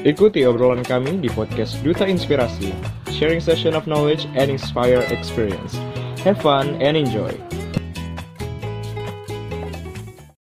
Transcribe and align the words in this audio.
Ikuti 0.00 0.48
obrolan 0.48 0.80
kami 0.80 1.20
di 1.20 1.28
podcast 1.28 1.76
Duta 1.84 2.08
Inspirasi, 2.08 2.72
sharing 3.12 3.36
session 3.36 3.76
of 3.76 3.84
knowledge 3.84 4.24
and 4.32 4.48
inspire 4.48 5.04
experience. 5.12 5.76
Have 6.24 6.40
fun 6.40 6.80
and 6.80 6.96
enjoy. 6.96 7.36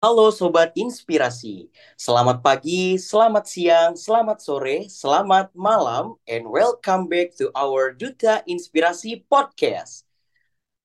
Halo 0.01 0.33
Sobat 0.33 0.73
Inspirasi, 0.73 1.69
selamat 1.93 2.41
pagi, 2.41 2.97
selamat 2.97 3.45
siang, 3.45 3.93
selamat 4.01 4.41
sore, 4.41 4.89
selamat 4.89 5.53
malam, 5.53 6.17
and 6.25 6.49
welcome 6.49 7.05
back 7.05 7.37
to 7.37 7.53
our 7.53 7.93
Duta 7.93 8.41
Inspirasi 8.49 9.29
Podcast. 9.29 10.09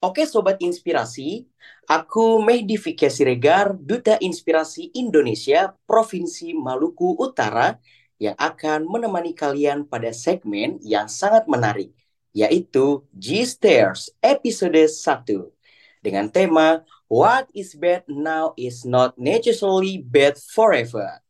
Oke 0.04 0.28
Sobat 0.28 0.60
Inspirasi, 0.60 1.48
aku 1.88 2.44
Mehdi 2.44 2.76
Fikya 2.76 3.08
Siregar, 3.08 3.72
Duta 3.80 4.20
Inspirasi 4.20 4.92
Indonesia, 5.00 5.72
Provinsi 5.88 6.52
Maluku 6.52 7.16
Utara, 7.16 7.80
yang 8.20 8.36
akan 8.36 8.84
menemani 8.86 9.32
kalian 9.32 9.88
pada 9.88 10.12
segmen 10.12 10.78
yang 10.84 11.08
sangat 11.08 11.48
menarik, 11.48 11.96
yaitu 12.36 13.02
G-Stairs 13.16 14.12
episode 14.20 14.76
1 14.76 15.56
dengan 16.04 16.28
tema 16.28 16.84
What 17.10 17.50
is 17.58 17.74
bad 17.74 18.06
now 18.06 18.54
is 18.54 18.86
not 18.86 19.18
necessarily 19.18 19.98
bad 19.98 20.38
forever. 20.38 21.26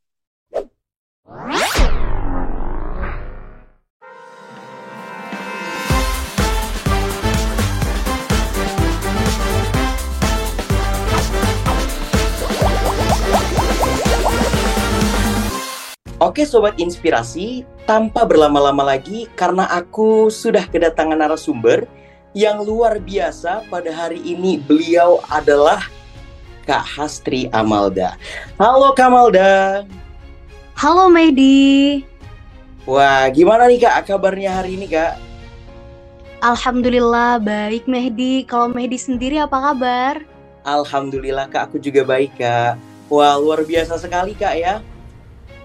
Oke 16.29 16.45
Sobat 16.45 16.77
Inspirasi, 16.77 17.65
tanpa 17.89 18.21
berlama-lama 18.21 18.85
lagi 18.85 19.25
karena 19.33 19.65
aku 19.65 20.29
sudah 20.29 20.61
kedatangan 20.69 21.17
narasumber 21.17 21.89
yang 22.37 22.61
luar 22.61 23.01
biasa 23.01 23.65
pada 23.65 23.89
hari 23.89 24.21
ini. 24.21 24.61
Beliau 24.61 25.25
adalah 25.25 25.89
Kak 26.69 26.85
Hastri 26.85 27.49
Amalda. 27.49 28.13
Halo 28.61 28.93
Kak 28.93 29.09
Amalda. 29.09 29.81
Halo 30.77 31.09
Medi. 31.09 32.05
Wah, 32.85 33.25
gimana 33.33 33.65
nih 33.65 33.89
Kak 33.89 34.13
kabarnya 34.13 34.53
hari 34.53 34.77
ini 34.77 34.85
Kak? 34.85 35.17
Alhamdulillah 36.45 37.41
baik 37.41 37.89
Mehdi. 37.89 38.45
Kalau 38.45 38.69
Mehdi 38.69 39.01
sendiri 39.01 39.41
apa 39.41 39.73
kabar? 39.73 40.21
Alhamdulillah 40.61 41.49
Kak, 41.49 41.73
aku 41.73 41.81
juga 41.81 42.05
baik 42.05 42.37
Kak. 42.37 42.77
Wah, 43.09 43.33
luar 43.33 43.65
biasa 43.65 43.97
sekali 43.97 44.37
Kak 44.37 44.53
ya. 44.53 44.85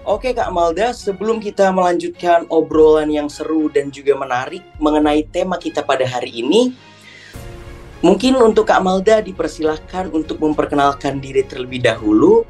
Oke 0.05 0.37
Kak 0.37 0.53
Malda, 0.53 0.93
sebelum 0.93 1.41
kita 1.41 1.73
melanjutkan 1.73 2.45
obrolan 2.53 3.09
yang 3.09 3.25
seru 3.25 3.73
dan 3.73 3.89
juga 3.89 4.13
menarik 4.13 4.61
mengenai 4.77 5.25
tema 5.25 5.57
kita 5.57 5.81
pada 5.81 6.05
hari 6.05 6.45
ini, 6.45 6.77
mungkin 8.05 8.37
untuk 8.37 8.69
Kak 8.69 8.85
Malda 8.85 9.25
dipersilahkan 9.25 10.13
untuk 10.13 10.37
memperkenalkan 10.45 11.17
diri 11.17 11.41
terlebih 11.41 11.81
dahulu 11.81 12.45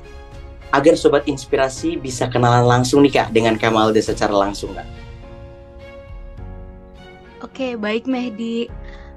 agar 0.75 0.99
Sobat 0.99 1.31
Inspirasi 1.31 1.95
bisa 1.95 2.27
kenalan 2.27 2.67
langsung 2.67 2.99
nih 3.07 3.23
Kak 3.23 3.31
dengan 3.31 3.55
Kak 3.55 3.71
Malda 3.71 4.03
secara 4.03 4.35
langsung 4.35 4.75
Kak. 4.75 4.87
Oke, 7.39 7.79
baik 7.79 8.03
Mehdi. 8.03 8.67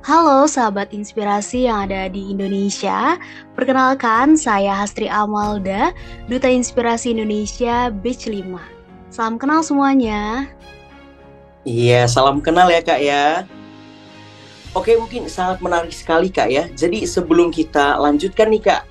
Halo 0.06 0.46
sahabat 0.46 0.94
inspirasi 0.94 1.66
yang 1.66 1.90
ada 1.90 2.06
di 2.06 2.30
Indonesia. 2.30 3.18
Perkenalkan, 3.58 4.38
saya 4.38 4.70
Hastri 4.70 5.10
Amalda, 5.10 5.90
Duta 6.30 6.46
Inspirasi 6.46 7.18
Indonesia 7.18 7.90
Batch 7.90 8.30
5. 8.30 8.46
Salam 9.10 9.42
kenal 9.42 9.66
semuanya. 9.66 10.46
Iya, 11.66 12.06
salam 12.06 12.38
kenal 12.38 12.70
ya 12.70 12.78
Kak 12.78 13.00
ya. 13.02 13.42
Oke, 14.70 14.94
mungkin 14.94 15.26
sangat 15.26 15.58
menarik 15.58 15.90
sekali 15.90 16.30
Kak 16.30 16.46
ya. 16.46 16.70
Jadi 16.78 17.02
sebelum 17.02 17.50
kita 17.50 17.98
lanjutkan 17.98 18.54
nih 18.54 18.62
Kak, 18.62 18.82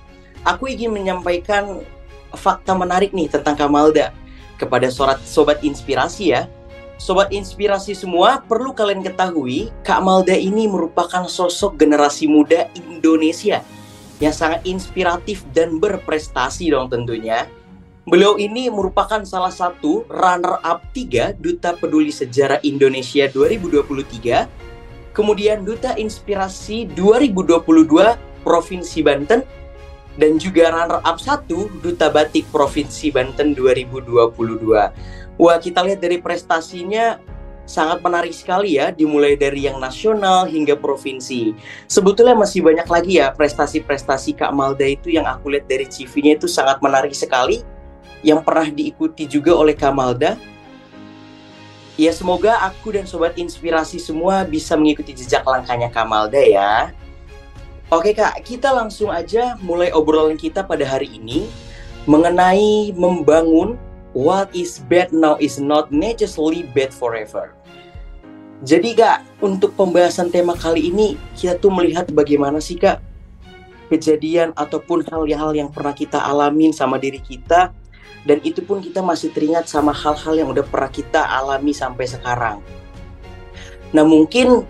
aku 0.44 0.68
ingin 0.68 0.91
menyampaikan 0.91 1.88
fakta 2.35 2.75
menarik 2.75 3.16
nih 3.16 3.31
tentang 3.31 3.56
Kamalda 3.56 4.12
kepada 4.59 4.91
sobat, 4.91 5.24
sobat 5.24 5.63
inspirasi 5.63 6.35
ya. 6.35 6.51
Sobat 6.97 7.30
inspirasi 7.30 7.94
semua, 7.94 8.41
perlu 8.41 8.74
kalian 8.74 9.06
ketahui, 9.06 9.69
Kak 9.85 10.02
Malda 10.02 10.34
ini 10.34 10.66
merupakan 10.66 11.30
sosok 11.30 11.78
generasi 11.78 12.25
muda 12.25 12.66
Indonesia 12.74 13.62
yang 14.18 14.34
sangat 14.34 14.66
inspiratif 14.66 15.46
dan 15.53 15.78
berprestasi 15.78 16.74
dong 16.74 16.90
tentunya. 16.90 17.46
Beliau 18.09 18.41
ini 18.41 18.66
merupakan 18.74 19.22
salah 19.30 19.53
satu 19.53 20.09
runner-up 20.09 20.90
3 20.90 21.38
Duta 21.38 21.78
Peduli 21.78 22.09
Sejarah 22.09 22.57
Indonesia 22.66 23.30
2023, 23.30 25.13
kemudian 25.13 25.62
Duta 25.62 25.94
Inspirasi 26.02 26.90
2022 26.97 28.18
Provinsi 28.41 29.00
Banten, 29.06 29.46
dan 30.17 30.41
juga 30.41 30.73
runner-up 30.73 31.17
1 31.22 31.45
Duta 31.85 32.09
Batik 32.09 32.50
Provinsi 32.50 33.13
Banten 33.13 33.53
2022. 33.53 35.38
Wah, 35.38 35.57
kita 35.61 35.85
lihat 35.85 36.01
dari 36.01 36.17
prestasinya 36.17 37.22
sangat 37.67 38.01
menarik 38.01 38.33
sekali 38.33 38.81
ya, 38.81 38.89
dimulai 38.89 39.38
dari 39.38 39.69
yang 39.69 39.77
nasional 39.77 40.50
hingga 40.50 40.73
provinsi. 40.73 41.53
Sebetulnya 41.85 42.33
masih 42.33 42.66
banyak 42.66 42.88
lagi 42.89 43.22
ya 43.22 43.29
prestasi-prestasi 43.35 44.33
Kak 44.39 44.56
Malda 44.56 44.88
itu 44.88 45.13
yang 45.13 45.29
aku 45.29 45.53
lihat 45.53 45.69
dari 45.69 45.85
CV-nya 45.85 46.41
itu 46.41 46.50
sangat 46.50 46.81
menarik 46.81 47.13
sekali, 47.13 47.61
yang 48.25 48.41
pernah 48.41 48.66
diikuti 48.72 49.29
juga 49.29 49.53
oleh 49.53 49.77
Kak 49.77 49.94
Malda. 49.94 50.33
Ya 51.97 52.13
semoga 52.13 52.61
aku 52.61 52.94
dan 52.94 53.06
sobat 53.06 53.38
inspirasi 53.38 53.97
semua 54.01 54.45
bisa 54.45 54.77
mengikuti 54.77 55.13
jejak 55.13 55.45
langkahnya 55.45 55.89
Kak 55.94 56.07
Malda 56.07 56.41
ya. 56.41 56.94
Oke 57.88 58.12
Kak, 58.12 58.44
kita 58.44 58.75
langsung 58.75 59.08
aja 59.08 59.56
mulai 59.64 59.96
obrolan 59.96 60.36
kita 60.36 60.59
pada 60.59 60.84
hari 60.84 61.08
ini 61.08 61.48
mengenai 62.03 62.92
membangun 62.92 63.80
what 64.12 64.52
is 64.52 64.84
bad 64.92 65.16
now 65.16 65.40
is 65.40 65.56
not 65.56 65.88
necessarily 65.88 66.68
bad 66.75 66.92
forever. 66.92 67.56
Jadi 68.66 68.98
kak, 68.98 69.22
untuk 69.38 69.78
pembahasan 69.78 70.34
tema 70.34 70.58
kali 70.58 70.90
ini 70.90 71.14
kita 71.38 71.62
tuh 71.62 71.70
melihat 71.70 72.09
bagaimana 72.09 72.58
sih 72.58 72.74
kak 72.74 73.00
kejadian 73.88 74.50
ataupun 74.58 75.06
hal-hal 75.08 75.54
yang 75.54 75.69
pernah 75.69 75.94
kita 75.94 76.18
alamin 76.18 76.74
sama 76.74 76.98
diri 76.98 77.22
kita 77.22 77.72
dan 78.28 78.38
itu 78.44 78.59
pun 78.66 78.84
kita 78.84 79.00
masih 79.00 79.31
teringat 79.31 79.69
sama 79.72 79.96
hal-hal 79.96 80.36
yang 80.36 80.50
udah 80.52 80.66
pernah 80.66 80.92
kita 80.92 81.24
alami 81.24 81.72
sampai 81.72 82.04
sekarang. 82.09 82.59
Nah 83.96 84.04
mungkin 84.04 84.68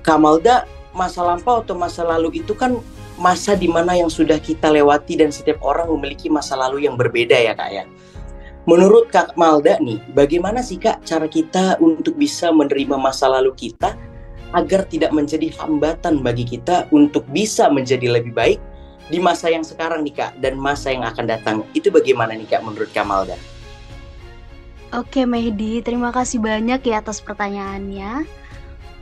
Kamalda 0.00 0.64
masa 0.96 1.22
lampau 1.22 1.62
atau 1.62 1.78
masa 1.78 2.02
lalu 2.02 2.42
itu 2.42 2.52
kan 2.54 2.78
masa 3.20 3.52
di 3.52 3.68
mana 3.68 3.94
yang 3.94 4.08
sudah 4.08 4.40
kita 4.40 4.72
lewati 4.72 5.20
dan 5.20 5.28
setiap 5.28 5.60
orang 5.60 5.86
memiliki 5.92 6.32
masa 6.32 6.56
lalu 6.56 6.88
yang 6.88 6.96
berbeda 6.96 7.36
ya 7.36 7.52
kak 7.52 7.70
ya. 7.70 7.84
Menurut 8.68 9.08
Kak 9.08 9.40
Malda 9.40 9.80
nih, 9.80 9.98
bagaimana 10.12 10.60
sih 10.60 10.76
Kak 10.76 11.02
cara 11.08 11.24
kita 11.24 11.80
untuk 11.80 12.14
bisa 12.20 12.52
menerima 12.52 13.00
masa 13.00 13.24
lalu 13.24 13.56
kita 13.56 13.96
agar 14.52 14.84
tidak 14.84 15.16
menjadi 15.16 15.48
hambatan 15.56 16.20
bagi 16.20 16.44
kita 16.44 16.84
untuk 16.92 17.24
bisa 17.32 17.72
menjadi 17.72 18.20
lebih 18.20 18.36
baik 18.36 18.60
di 19.08 19.18
masa 19.18 19.48
yang 19.48 19.64
sekarang 19.64 20.04
nih 20.04 20.12
Kak 20.12 20.32
dan 20.44 20.60
masa 20.60 20.92
yang 20.92 21.08
akan 21.08 21.24
datang. 21.24 21.56
Itu 21.72 21.88
bagaimana 21.88 22.36
nih 22.36 22.46
Kak 22.46 22.62
menurut 22.62 22.92
Kak 22.92 23.08
Malda? 23.08 23.34
Oke 24.92 25.24
Mehdi, 25.24 25.80
terima 25.80 26.12
kasih 26.12 26.42
banyak 26.42 26.84
ya 26.84 27.00
atas 27.00 27.22
pertanyaannya. 27.24 28.39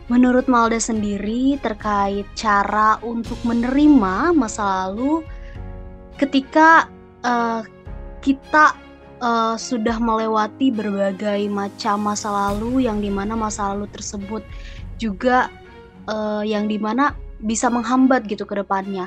Menurut 0.09 0.49
Malda 0.49 0.81
sendiri 0.81 1.61
terkait 1.61 2.25
cara 2.33 2.97
untuk 3.05 3.37
menerima 3.45 4.33
masa 4.33 4.89
lalu 4.89 5.21
ketika 6.17 6.89
uh, 7.21 7.61
kita 8.25 8.73
uh, 9.21 9.55
sudah 9.61 10.01
melewati 10.01 10.73
berbagai 10.73 11.47
macam 11.53 12.09
masa 12.09 12.33
lalu 12.33 12.89
yang 12.89 13.05
di 13.05 13.13
mana 13.13 13.37
masa 13.37 13.77
lalu 13.77 13.85
tersebut 13.93 14.43
juga 14.97 15.53
uh, 16.09 16.43
yang 16.43 16.67
di 16.67 16.81
mana 16.81 17.13
bisa 17.39 17.71
menghambat 17.71 18.27
gitu 18.27 18.49
ke 18.49 18.59
depannya. 18.59 19.07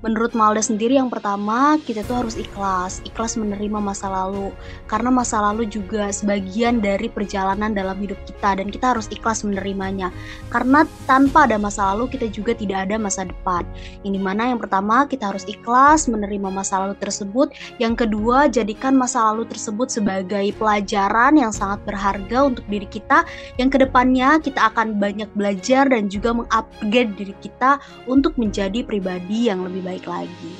Menurut 0.00 0.32
Malda 0.32 0.64
sendiri 0.64 0.96
yang 0.96 1.12
pertama 1.12 1.76
kita 1.84 2.00
tuh 2.08 2.24
harus 2.24 2.32
ikhlas, 2.40 3.04
ikhlas 3.04 3.36
menerima 3.36 3.84
masa 3.84 4.08
lalu. 4.08 4.48
Karena 4.88 5.12
masa 5.12 5.44
lalu 5.44 5.68
juga 5.68 6.08
sebagian 6.08 6.80
dari 6.80 7.12
perjalanan 7.12 7.76
dalam 7.76 8.00
hidup 8.00 8.16
kita. 8.24 8.56
Dan 8.56 8.72
kita 8.72 8.96
harus 8.96 9.12
ikhlas 9.12 9.44
menerimanya. 9.44 10.08
Karena 10.48 10.88
tanpa 11.04 11.44
ada 11.44 11.60
masa 11.60 11.92
lalu 11.92 12.16
kita 12.16 12.32
juga 12.32 12.56
tidak 12.56 12.88
ada 12.88 12.96
masa 12.96 13.28
depan. 13.28 13.68
Ini 14.00 14.16
mana 14.16 14.48
yang 14.48 14.56
pertama 14.56 15.04
kita 15.04 15.36
harus 15.36 15.44
ikhlas 15.44 16.08
menerima 16.08 16.48
masa 16.48 16.80
lalu 16.80 16.96
tersebut, 16.96 17.52
yang 17.76 17.92
kedua 17.92 18.48
jadikan 18.48 18.96
masa 18.96 19.20
lalu 19.28 19.44
tersebut 19.52 19.92
sebagai 19.92 20.48
pelajaran 20.56 21.36
yang 21.36 21.52
sangat 21.52 21.84
berharga 21.84 22.48
untuk 22.48 22.64
diri 22.72 22.88
kita. 22.88 23.28
Yang 23.60 23.76
ke 23.76 23.78
depannya 23.84 24.40
kita 24.40 24.72
akan 24.72 24.96
banyak 24.96 25.28
belajar 25.36 25.92
dan 25.92 26.08
juga 26.08 26.32
mengupgrade 26.32 27.12
diri 27.20 27.36
kita 27.44 27.76
untuk 28.08 28.40
menjadi 28.40 28.80
pribadi 28.80 29.52
yang 29.52 29.60
lebih 29.60 29.84
baik 29.84 29.89
baik 29.90 30.06
lagi. 30.06 30.54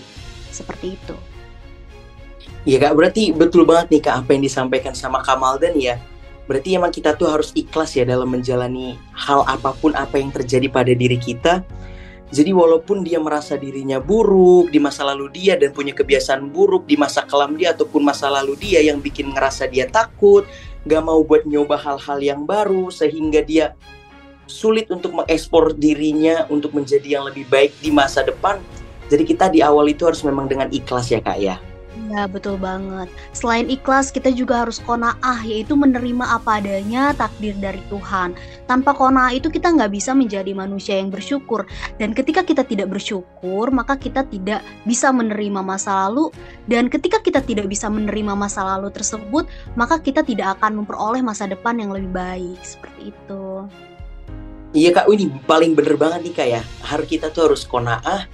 Seperti 0.50 0.98
itu. 0.98 1.14
Iya 2.66 2.90
kak, 2.90 2.94
berarti 2.98 3.30
betul 3.30 3.62
banget 3.62 3.86
nih 3.94 4.02
kak 4.02 4.14
apa 4.26 4.30
yang 4.34 4.42
disampaikan 4.44 4.92
sama 4.92 5.22
Kamal 5.22 5.56
dan 5.62 5.78
ya. 5.78 5.96
Berarti 6.50 6.74
emang 6.74 6.90
kita 6.90 7.14
tuh 7.14 7.30
harus 7.30 7.54
ikhlas 7.54 7.94
ya 7.94 8.02
dalam 8.02 8.26
menjalani 8.26 8.98
hal 9.14 9.46
apa 9.46 9.70
pun 9.78 9.94
apa 9.94 10.18
yang 10.18 10.34
terjadi 10.34 10.66
pada 10.66 10.90
diri 10.90 11.14
kita. 11.14 11.62
Jadi 12.30 12.54
walaupun 12.54 13.02
dia 13.02 13.18
merasa 13.18 13.58
dirinya 13.58 13.98
buruk 13.98 14.70
di 14.70 14.78
masa 14.78 15.02
lalu 15.02 15.30
dia 15.34 15.58
dan 15.58 15.74
punya 15.74 15.90
kebiasaan 15.94 16.50
buruk 16.50 16.86
di 16.86 16.94
masa 16.94 17.26
kelam 17.26 17.58
dia 17.58 17.74
ataupun 17.74 18.06
masa 18.06 18.30
lalu 18.30 18.54
dia 18.54 18.82
yang 18.82 19.02
bikin 19.02 19.34
ngerasa 19.34 19.66
dia 19.66 19.90
takut, 19.90 20.46
gak 20.86 21.02
mau 21.02 21.22
buat 21.26 21.42
nyoba 21.42 21.74
hal-hal 21.74 22.18
yang 22.22 22.46
baru 22.46 22.86
sehingga 22.90 23.42
dia 23.42 23.74
sulit 24.46 24.90
untuk 24.90 25.14
mengekspor 25.14 25.74
dirinya 25.74 26.46
untuk 26.50 26.74
menjadi 26.74 27.18
yang 27.18 27.24
lebih 27.26 27.46
baik 27.50 27.74
di 27.82 27.90
masa 27.94 28.22
depan. 28.26 28.62
Jadi 29.10 29.22
kita 29.26 29.50
di 29.50 29.60
awal 29.60 29.90
itu 29.90 30.06
harus 30.06 30.22
memang 30.22 30.46
dengan 30.46 30.70
ikhlas 30.70 31.10
ya 31.10 31.18
kak 31.18 31.38
ya. 31.42 31.58
Ya, 32.10 32.26
betul 32.26 32.58
banget. 32.58 33.06
Selain 33.30 33.70
ikhlas, 33.70 34.10
kita 34.10 34.34
juga 34.34 34.66
harus 34.66 34.82
kona'ah, 34.82 35.46
yaitu 35.46 35.78
menerima 35.78 36.26
apa 36.26 36.58
adanya 36.58 37.14
takdir 37.14 37.54
dari 37.54 37.78
Tuhan. 37.86 38.34
Tanpa 38.66 38.98
kona'ah 38.98 39.30
itu 39.30 39.46
kita 39.46 39.70
nggak 39.70 39.94
bisa 39.94 40.10
menjadi 40.10 40.50
manusia 40.50 40.98
yang 40.98 41.14
bersyukur. 41.14 41.70
Dan 42.02 42.10
ketika 42.10 42.42
kita 42.42 42.66
tidak 42.66 42.90
bersyukur, 42.90 43.70
maka 43.70 43.94
kita 43.94 44.26
tidak 44.26 44.58
bisa 44.82 45.14
menerima 45.14 45.62
masa 45.62 46.06
lalu. 46.06 46.34
Dan 46.66 46.90
ketika 46.90 47.22
kita 47.22 47.46
tidak 47.46 47.70
bisa 47.70 47.86
menerima 47.86 48.34
masa 48.34 48.66
lalu 48.66 48.90
tersebut, 48.90 49.46
maka 49.78 50.02
kita 50.02 50.26
tidak 50.26 50.58
akan 50.58 50.82
memperoleh 50.82 51.22
masa 51.22 51.46
depan 51.46 51.78
yang 51.78 51.94
lebih 51.94 52.10
baik. 52.10 52.58
Seperti 52.66 53.14
itu. 53.14 53.70
Iya 54.74 54.94
kak, 54.94 55.06
ini 55.14 55.30
paling 55.46 55.78
bener 55.78 55.94
banget 55.94 56.26
nih 56.26 56.34
kak 56.34 56.48
ya. 56.58 56.62
Harus 56.86 57.06
kita 57.06 57.30
tuh 57.30 57.50
harus 57.50 57.62
kona'ah, 57.66 58.26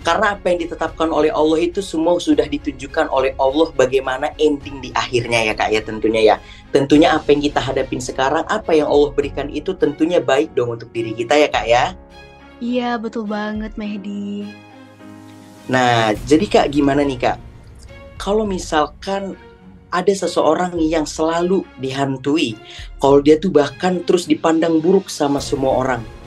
karena 0.00 0.32
apa 0.32 0.48
yang 0.48 0.64
ditetapkan 0.64 1.12
oleh 1.12 1.28
Allah 1.28 1.60
itu 1.60 1.84
semua 1.84 2.16
sudah 2.16 2.48
ditunjukkan 2.48 3.12
oleh 3.12 3.36
Allah 3.36 3.68
bagaimana 3.76 4.32
ending 4.40 4.80
di 4.80 4.88
akhirnya 4.96 5.52
ya 5.52 5.52
kak 5.52 5.68
ya 5.76 5.80
tentunya 5.84 6.20
ya. 6.24 6.36
Tentunya 6.72 7.12
apa 7.12 7.28
yang 7.34 7.44
kita 7.44 7.60
hadapin 7.60 8.00
sekarang, 8.00 8.48
apa 8.48 8.72
yang 8.72 8.88
Allah 8.88 9.12
berikan 9.12 9.52
itu 9.52 9.76
tentunya 9.76 10.16
baik 10.22 10.56
dong 10.56 10.72
untuk 10.72 10.88
diri 10.88 11.12
kita 11.12 11.36
ya 11.36 11.48
kak 11.52 11.66
ya. 11.68 11.84
Iya 12.64 12.96
betul 12.96 13.28
banget 13.28 13.76
Mehdi. 13.76 14.48
Nah 15.68 16.16
jadi 16.24 16.44
kak 16.48 16.66
gimana 16.72 17.04
nih 17.04 17.20
kak? 17.20 17.38
Kalau 18.16 18.48
misalkan 18.48 19.36
ada 19.92 20.12
seseorang 20.14 20.80
yang 20.80 21.04
selalu 21.04 21.66
dihantui, 21.76 22.56
kalau 22.96 23.20
dia 23.20 23.36
tuh 23.36 23.52
bahkan 23.52 24.00
terus 24.00 24.24
dipandang 24.24 24.80
buruk 24.80 25.12
sama 25.12 25.42
semua 25.42 25.76
orang 25.76 26.19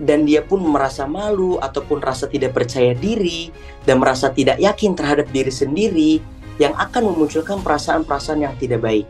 dan 0.00 0.28
dia 0.28 0.44
pun 0.44 0.60
merasa 0.60 1.08
malu 1.08 1.56
ataupun 1.56 2.04
rasa 2.04 2.28
tidak 2.28 2.52
percaya 2.52 2.92
diri 2.92 3.48
dan 3.88 4.00
merasa 4.00 4.28
tidak 4.28 4.60
yakin 4.60 4.92
terhadap 4.92 5.28
diri 5.32 5.52
sendiri 5.52 6.12
yang 6.60 6.72
akan 6.76 7.12
memunculkan 7.12 7.60
perasaan-perasaan 7.64 8.44
yang 8.44 8.54
tidak 8.60 8.84
baik. 8.84 9.06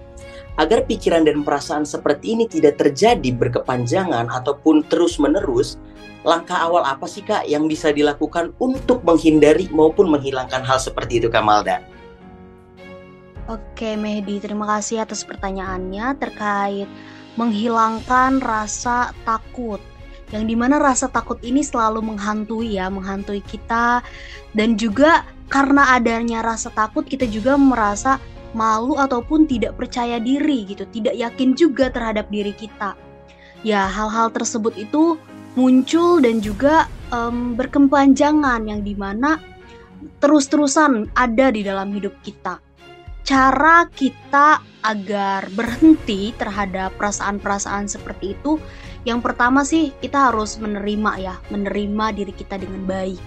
Agar 0.56 0.88
pikiran 0.88 1.28
dan 1.28 1.44
perasaan 1.44 1.84
seperti 1.84 2.32
ini 2.32 2.48
tidak 2.48 2.80
terjadi 2.80 3.28
berkepanjangan 3.28 4.32
ataupun 4.32 4.88
terus-menerus, 4.88 5.76
langkah 6.24 6.56
awal 6.56 6.80
apa 6.80 7.04
sih 7.04 7.20
Kak 7.20 7.44
yang 7.44 7.68
bisa 7.68 7.92
dilakukan 7.92 8.56
untuk 8.56 9.04
menghindari 9.04 9.68
maupun 9.68 10.08
menghilangkan 10.08 10.64
hal 10.64 10.80
seperti 10.80 11.20
itu 11.20 11.28
Kak 11.28 11.44
Malda? 11.44 11.84
Oke 13.46 13.94
Mehdi, 13.94 14.42
terima 14.42 14.66
kasih 14.66 15.06
atas 15.06 15.22
pertanyaannya 15.22 16.18
terkait 16.18 16.88
menghilangkan 17.36 18.40
rasa 18.40 19.12
takut 19.28 19.78
yang 20.34 20.44
di 20.46 20.58
mana 20.58 20.82
rasa 20.82 21.06
takut 21.06 21.38
ini 21.46 21.62
selalu 21.62 22.02
menghantui 22.02 22.78
ya, 22.78 22.90
menghantui 22.90 23.42
kita 23.46 24.02
dan 24.56 24.74
juga 24.74 25.22
karena 25.46 25.94
adanya 25.94 26.42
rasa 26.42 26.74
takut 26.74 27.06
kita 27.06 27.30
juga 27.30 27.54
merasa 27.54 28.18
malu 28.56 28.98
ataupun 28.98 29.46
tidak 29.46 29.78
percaya 29.78 30.18
diri 30.18 30.66
gitu, 30.66 30.82
tidak 30.90 31.14
yakin 31.14 31.54
juga 31.54 31.92
terhadap 31.92 32.26
diri 32.32 32.50
kita. 32.56 32.98
Ya 33.62 33.86
hal-hal 33.86 34.34
tersebut 34.34 34.74
itu 34.74 35.20
muncul 35.54 36.20
dan 36.20 36.42
juga 36.42 36.90
um, 37.14 37.54
berkepanjangan 37.54 38.66
yang 38.66 38.82
di 38.82 38.98
mana 38.98 39.38
terus-terusan 40.18 41.12
ada 41.14 41.52
di 41.54 41.62
dalam 41.62 41.94
hidup 41.94 42.12
kita. 42.20 42.58
Cara 43.26 43.90
kita 43.90 44.62
agar 44.86 45.50
berhenti 45.50 46.30
terhadap 46.38 46.94
perasaan-perasaan 46.94 47.90
seperti 47.90 48.38
itu 48.38 48.62
yang 49.06 49.22
pertama 49.22 49.62
sih 49.62 49.94
kita 50.02 50.28
harus 50.34 50.58
menerima 50.58 51.10
ya, 51.22 51.34
menerima 51.54 52.10
diri 52.10 52.34
kita 52.34 52.58
dengan 52.58 52.82
baik. 52.84 53.22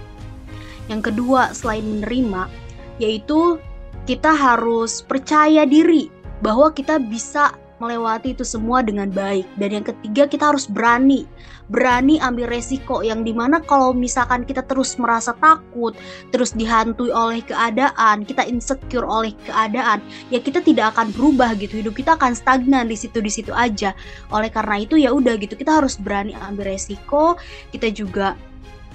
Yang 0.91 1.01
kedua 1.13 1.55
selain 1.55 1.87
menerima 1.87 2.51
yaitu 2.99 3.55
kita 4.03 4.35
harus 4.35 4.99
percaya 4.99 5.63
diri 5.63 6.11
bahwa 6.43 6.75
kita 6.75 6.99
bisa 6.99 7.55
melewati 7.79 8.35
itu 8.35 8.43
semua 8.43 8.83
dengan 8.83 9.09
baik. 9.09 9.47
Dan 9.55 9.79
yang 9.81 9.85
ketiga 9.87 10.27
kita 10.27 10.51
harus 10.51 10.67
berani, 10.67 11.25
berani 11.71 12.19
ambil 12.19 12.51
resiko 12.51 13.01
yang 13.01 13.23
di 13.23 13.31
mana 13.31 13.63
kalau 13.63 13.95
misalkan 13.95 14.43
kita 14.43 14.63
terus 14.67 14.99
merasa 14.99 15.33
takut, 15.39 15.95
terus 16.29 16.53
dihantui 16.53 17.09
oleh 17.09 17.39
keadaan, 17.43 18.27
kita 18.27 18.45
insecure 18.45 19.07
oleh 19.07 19.33
keadaan, 19.47 20.03
ya 20.29 20.37
kita 20.43 20.59
tidak 20.61 20.95
akan 20.95 21.11
berubah 21.15 21.55
gitu. 21.57 21.79
Hidup 21.81 21.95
kita 21.97 22.19
akan 22.19 22.35
stagnan 22.35 22.91
di 22.91 22.99
situ 22.99 23.23
di 23.23 23.31
situ 23.31 23.55
aja. 23.55 23.95
Oleh 24.29 24.51
karena 24.51 24.83
itu 24.83 24.99
ya 24.99 25.15
udah 25.15 25.39
gitu 25.39 25.55
kita 25.55 25.79
harus 25.79 25.95
berani 25.97 26.35
ambil 26.45 26.75
resiko, 26.75 27.39
kita 27.71 27.89
juga 27.89 28.35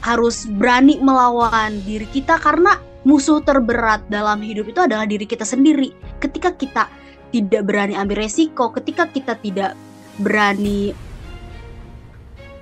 harus 0.05 0.45
berani 0.45 1.01
melawan 1.01 1.81
diri 1.89 2.05
kita 2.13 2.37
karena 2.37 2.77
musuh 3.09 3.41
terberat 3.41 4.05
dalam 4.09 4.41
hidup 4.41 4.69
itu 4.69 4.81
adalah 4.81 5.09
diri 5.09 5.25
kita 5.25 5.45
sendiri. 5.45 5.93
Ketika 6.21 6.53
kita 6.57 6.89
tidak 7.35 7.67
berani 7.67 7.99
ambil 7.99 8.23
resiko, 8.23 8.71
ketika 8.71 9.11
kita 9.11 9.35
tidak 9.43 9.75
berani 10.23 10.95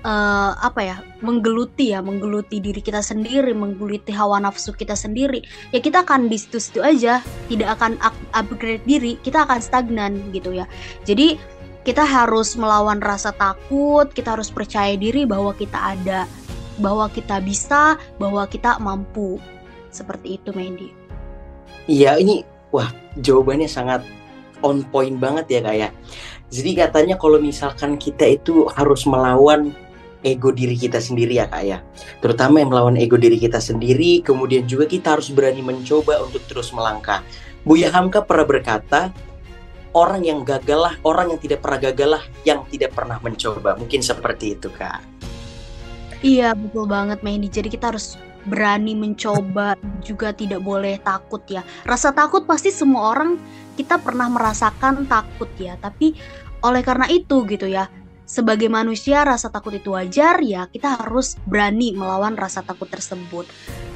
uh, 0.02 0.52
apa 0.56 0.80
ya 0.80 0.96
menggeluti 1.20 1.94
ya 1.94 2.00
menggeluti 2.00 2.58
diri 2.58 2.80
kita 2.80 3.04
sendiri 3.04 3.52
menggeluti 3.52 4.10
hawa 4.16 4.40
nafsu 4.40 4.72
kita 4.72 4.96
sendiri 4.96 5.44
ya 5.70 5.78
kita 5.84 6.00
akan 6.08 6.32
di 6.32 6.40
situ-situ 6.40 6.80
aja 6.80 7.20
tidak 7.52 7.76
akan 7.76 8.00
upgrade 8.32 8.80
diri 8.88 9.20
kita 9.22 9.46
akan 9.46 9.60
stagnan 9.60 10.12
gitu 10.32 10.56
ya. 10.56 10.66
Jadi 11.04 11.36
kita 11.82 12.06
harus 12.06 12.54
melawan 12.54 13.02
rasa 13.02 13.34
takut 13.34 14.08
kita 14.14 14.38
harus 14.38 14.48
percaya 14.48 14.94
diri 14.96 15.26
bahwa 15.26 15.52
kita 15.52 15.98
ada 15.98 16.24
bahwa 16.80 17.06
kita 17.12 17.38
bisa 17.44 18.00
bahwa 18.16 18.48
kita 18.48 18.80
mampu. 18.80 19.38
Seperti 19.92 20.40
itu 20.40 20.56
Mendy 20.56 20.88
iya 21.84 22.16
ini 22.16 22.48
wah 22.72 22.88
jawabannya 23.20 23.68
sangat 23.68 24.00
on 24.62 24.86
point 24.88 25.18
banget 25.18 25.46
ya 25.50 25.60
kak 25.62 25.76
ya. 25.76 25.88
Jadi 26.52 26.70
katanya 26.76 27.14
kalau 27.16 27.38
misalkan 27.40 27.96
kita 27.96 28.28
itu 28.28 28.68
harus 28.72 29.04
melawan 29.08 29.72
ego 30.22 30.54
diri 30.54 30.78
kita 30.78 31.02
sendiri 31.02 31.38
ya 31.42 31.46
kak 31.50 31.64
ya. 31.66 31.78
Terutama 32.22 32.62
yang 32.62 32.70
melawan 32.70 32.96
ego 32.98 33.18
diri 33.18 33.38
kita 33.38 33.58
sendiri, 33.58 34.22
kemudian 34.22 34.64
juga 34.70 34.86
kita 34.86 35.18
harus 35.18 35.28
berani 35.30 35.60
mencoba 35.60 36.22
untuk 36.22 36.42
terus 36.46 36.70
melangkah. 36.70 37.20
Buya 37.62 37.90
Hamka 37.94 38.26
pernah 38.26 38.46
berkata, 38.46 39.14
orang 39.94 40.24
yang 40.24 40.42
gagal 40.42 40.80
lah, 40.80 40.94
orang 41.04 41.34
yang 41.36 41.40
tidak 41.40 41.62
pernah 41.62 41.78
gagal 41.78 42.08
lah, 42.18 42.22
yang 42.42 42.64
tidak 42.68 42.90
pernah 42.96 43.18
mencoba. 43.22 43.76
Mungkin 43.78 44.00
seperti 44.00 44.58
itu 44.58 44.68
kak. 44.72 45.02
Iya 46.22 46.54
betul 46.54 46.86
banget 46.86 47.18
Mendy. 47.26 47.50
Jadi 47.50 47.66
kita 47.66 47.90
harus 47.90 48.14
berani 48.46 48.94
mencoba 48.98 49.78
juga 50.02 50.34
tidak 50.34 50.62
boleh 50.62 50.98
takut 51.02 51.42
ya. 51.46 51.62
Rasa 51.86 52.10
takut 52.14 52.46
pasti 52.46 52.70
semua 52.70 53.14
orang 53.14 53.38
kita 53.78 54.00
pernah 54.00 54.28
merasakan 54.28 55.06
takut 55.08 55.48
ya, 55.56 55.78
tapi 55.80 56.16
oleh 56.62 56.82
karena 56.84 57.10
itu 57.10 57.42
gitu 57.48 57.66
ya, 57.66 57.90
sebagai 58.32 58.70
manusia 58.72 59.28
rasa 59.28 59.52
takut 59.52 59.76
itu 59.76 59.92
wajar 59.92 60.40
ya 60.40 60.64
kita 60.70 60.96
harus 60.96 61.36
berani 61.44 61.92
melawan 61.92 62.32
rasa 62.32 62.64
takut 62.64 62.88
tersebut. 62.88 63.44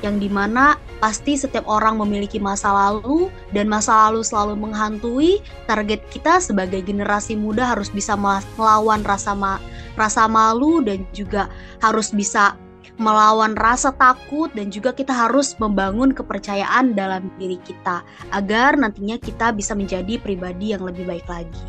Yang 0.04 0.28
di 0.28 0.28
mana 0.28 0.76
pasti 1.00 1.40
setiap 1.40 1.64
orang 1.64 1.96
memiliki 1.96 2.36
masa 2.36 2.68
lalu 2.68 3.32
dan 3.56 3.64
masa 3.64 3.96
lalu 4.06 4.20
selalu 4.20 4.54
menghantui 4.60 5.40
target 5.64 6.04
kita 6.12 6.36
sebagai 6.42 6.84
generasi 6.84 7.32
muda 7.32 7.72
harus 7.72 7.88
bisa 7.88 8.12
melawan 8.60 9.00
rasa 9.08 9.32
ma 9.32 9.56
rasa 9.96 10.28
malu 10.28 10.84
dan 10.84 11.08
juga 11.16 11.48
harus 11.80 12.12
bisa 12.12 12.60
melawan 12.94 13.58
rasa 13.58 13.90
takut 13.94 14.48
dan 14.54 14.70
juga 14.70 14.94
kita 14.94 15.10
harus 15.10 15.58
membangun 15.58 16.14
kepercayaan 16.14 16.94
dalam 16.94 17.28
diri 17.36 17.58
kita 17.66 18.06
agar 18.30 18.78
nantinya 18.78 19.18
kita 19.18 19.50
bisa 19.50 19.74
menjadi 19.74 20.16
pribadi 20.22 20.72
yang 20.72 20.86
lebih 20.86 21.06
baik 21.06 21.26
lagi. 21.26 21.66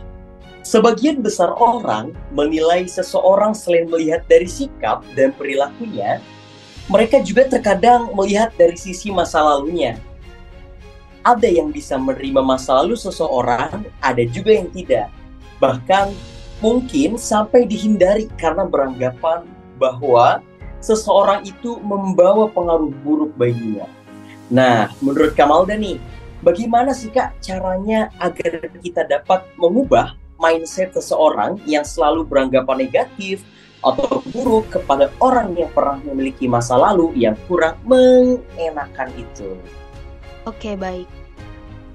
Sebagian 0.68 1.24
besar 1.24 1.56
orang 1.56 2.12
menilai 2.36 2.84
seseorang 2.92 3.56
selain 3.56 3.88
melihat 3.88 4.28
dari 4.28 4.52
sikap 4.52 5.00
dan 5.16 5.32
perilakunya, 5.32 6.20
mereka 6.92 7.24
juga 7.24 7.48
terkadang 7.48 8.12
melihat 8.12 8.52
dari 8.56 8.76
sisi 8.76 9.08
masa 9.08 9.40
lalunya. 9.44 9.96
Ada 11.24 11.48
yang 11.48 11.72
bisa 11.72 11.96
menerima 11.96 12.40
masa 12.44 12.84
lalu 12.84 13.00
seseorang, 13.00 13.88
ada 14.00 14.24
juga 14.28 14.56
yang 14.56 14.68
tidak. 14.72 15.08
Bahkan 15.60 16.16
mungkin 16.64 17.16
sampai 17.16 17.64
dihindari 17.64 18.28
karena 18.40 18.64
beranggapan 18.68 19.48
bahwa 19.76 20.42
seseorang 20.80 21.44
itu 21.46 21.78
membawa 21.82 22.48
pengaruh 22.52 22.94
buruk 23.04 23.34
baginya. 23.36 23.90
Nah, 24.48 24.94
menurut 25.04 25.36
Kamalda 25.36 25.76
nih, 25.76 26.00
bagaimana 26.40 26.96
sih 26.96 27.12
Kak 27.12 27.44
caranya 27.44 28.08
agar 28.22 28.64
kita 28.80 29.04
dapat 29.04 29.44
mengubah 29.60 30.16
mindset 30.38 30.94
seseorang 30.94 31.60
yang 31.66 31.84
selalu 31.84 32.24
beranggapan 32.24 32.88
negatif 32.88 33.44
atau 33.82 34.22
buruk 34.34 34.74
kepada 34.74 35.14
orang 35.22 35.54
yang 35.54 35.70
pernah 35.70 36.02
memiliki 36.02 36.50
masa 36.50 36.78
lalu 36.78 37.14
yang 37.18 37.38
kurang 37.46 37.78
mengenakan 37.86 39.10
itu. 39.18 39.58
Oke, 40.48 40.74
baik. 40.80 41.27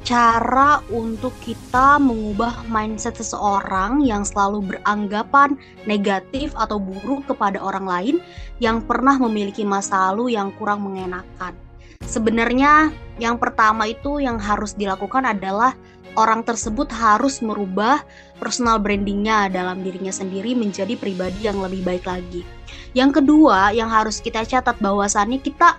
Cara 0.03 0.83
untuk 0.91 1.31
kita 1.39 1.95
mengubah 2.03 2.67
mindset 2.67 3.23
seseorang 3.23 4.03
yang 4.03 4.27
selalu 4.27 4.75
beranggapan 4.75 5.55
negatif 5.87 6.51
atau 6.59 6.83
buruk 6.83 7.31
kepada 7.31 7.63
orang 7.63 7.87
lain 7.87 8.17
yang 8.59 8.83
pernah 8.83 9.15
memiliki 9.15 9.63
masa 9.63 10.11
lalu 10.11 10.35
yang 10.35 10.51
kurang 10.59 10.83
mengenakan. 10.83 11.55
Sebenarnya, 12.03 12.91
yang 13.23 13.39
pertama 13.39 13.87
itu 13.87 14.19
yang 14.19 14.43
harus 14.43 14.75
dilakukan 14.75 15.23
adalah 15.23 15.79
orang 16.19 16.43
tersebut 16.43 16.91
harus 16.91 17.39
merubah 17.39 18.03
personal 18.43 18.83
brandingnya 18.83 19.47
dalam 19.55 19.87
dirinya 19.87 20.11
sendiri 20.11 20.59
menjadi 20.59 20.99
pribadi 20.99 21.47
yang 21.47 21.63
lebih 21.63 21.87
baik 21.87 22.05
lagi. 22.11 22.43
Yang 22.93 23.23
kedua, 23.23 23.71
yang 23.71 23.87
harus 23.87 24.19
kita 24.19 24.43
catat 24.45 24.77
bahwasannya 24.83 25.39
kita 25.39 25.79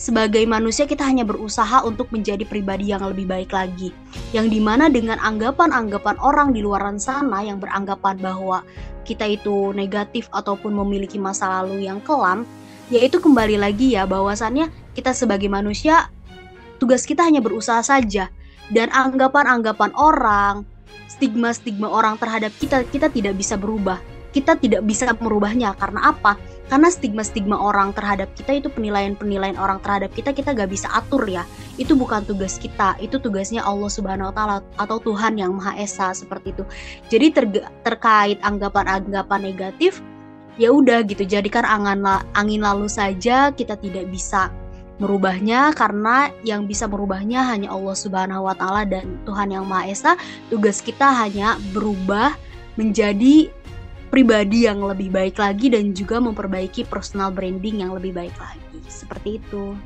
sebagai 0.00 0.40
manusia 0.48 0.88
kita 0.88 1.04
hanya 1.04 1.28
berusaha 1.28 1.84
untuk 1.84 2.08
menjadi 2.08 2.48
pribadi 2.48 2.88
yang 2.88 3.04
lebih 3.04 3.28
baik 3.28 3.52
lagi. 3.52 3.92
Yang 4.32 4.56
di 4.56 4.60
mana 4.64 4.88
dengan 4.88 5.20
anggapan-anggapan 5.20 6.16
orang 6.24 6.56
di 6.56 6.64
luar 6.64 6.80
sana 6.96 7.44
yang 7.44 7.60
beranggapan 7.60 8.16
bahwa 8.16 8.64
kita 9.04 9.28
itu 9.28 9.76
negatif 9.76 10.32
ataupun 10.32 10.72
memiliki 10.72 11.20
masa 11.20 11.60
lalu 11.60 11.84
yang 11.84 12.00
kelam, 12.00 12.48
yaitu 12.88 13.20
kembali 13.20 13.60
lagi 13.60 13.92
ya 13.92 14.08
bahwasannya 14.08 14.72
kita 14.96 15.12
sebagai 15.12 15.52
manusia 15.52 16.08
tugas 16.80 17.04
kita 17.04 17.20
hanya 17.20 17.44
berusaha 17.44 17.84
saja 17.84 18.32
dan 18.72 18.88
anggapan-anggapan 18.88 19.92
orang, 20.00 20.64
stigma-stigma 21.12 21.92
orang 21.92 22.16
terhadap 22.16 22.56
kita 22.56 22.88
kita 22.88 23.12
tidak 23.12 23.36
bisa 23.36 23.60
berubah. 23.60 24.00
Kita 24.30 24.54
tidak 24.54 24.86
bisa 24.86 25.10
merubahnya 25.18 25.74
karena 25.74 26.14
apa? 26.14 26.38
Karena 26.70 26.86
stigma-stigma 26.86 27.58
orang 27.58 27.90
terhadap 27.90 28.30
kita 28.38 28.62
itu 28.62 28.70
penilaian-penilaian 28.70 29.58
orang 29.58 29.82
terhadap 29.82 30.14
kita 30.14 30.30
kita 30.30 30.54
gak 30.54 30.70
bisa 30.70 30.86
atur 30.94 31.26
ya. 31.26 31.42
Itu 31.74 31.98
bukan 31.98 32.22
tugas 32.22 32.62
kita, 32.62 32.94
itu 33.02 33.18
tugasnya 33.18 33.66
Allah 33.66 33.90
Subhanahu 33.90 34.30
wa 34.30 34.34
taala 34.34 34.56
atau 34.78 35.02
Tuhan 35.02 35.34
yang 35.34 35.58
Maha 35.58 35.74
Esa 35.82 36.14
seperti 36.14 36.54
itu. 36.54 36.62
Jadi 37.10 37.26
ter 37.34 37.44
terkait 37.82 38.38
anggapan-anggapan 38.46 39.50
negatif 39.50 39.98
ya 40.60 40.70
udah 40.70 41.02
gitu 41.08 41.26
jadikan 41.26 41.66
angin, 41.66 42.04
angin 42.36 42.62
lalu 42.62 42.86
saja 42.86 43.50
kita 43.50 43.74
tidak 43.80 44.06
bisa 44.12 44.52
merubahnya 45.00 45.72
karena 45.72 46.28
yang 46.44 46.68
bisa 46.68 46.84
merubahnya 46.84 47.40
hanya 47.48 47.72
Allah 47.72 47.96
Subhanahu 47.96 48.44
wa 48.44 48.54
taala 48.54 48.84
dan 48.84 49.16
Tuhan 49.24 49.50
yang 49.50 49.64
Maha 49.64 49.88
Esa. 49.88 50.12
Tugas 50.52 50.84
kita 50.84 51.08
hanya 51.08 51.56
berubah 51.72 52.36
menjadi 52.76 53.48
pribadi 54.10 54.66
yang 54.66 54.82
lebih 54.82 55.08
baik 55.14 55.38
lagi 55.38 55.70
dan 55.70 55.94
juga 55.94 56.18
memperbaiki 56.18 56.84
personal 56.84 57.30
branding 57.30 57.86
yang 57.86 57.94
lebih 57.94 58.12
baik 58.12 58.34
lagi. 58.36 58.78
Seperti 58.90 59.38
itu. 59.38 59.78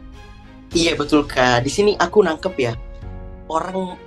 Iya 0.75 0.97
betul 0.97 1.29
Kak. 1.29 1.63
Di 1.63 1.71
sini 1.71 1.93
aku 1.95 2.25
nangkep 2.25 2.55
ya. 2.57 2.73
Orang 3.47 4.01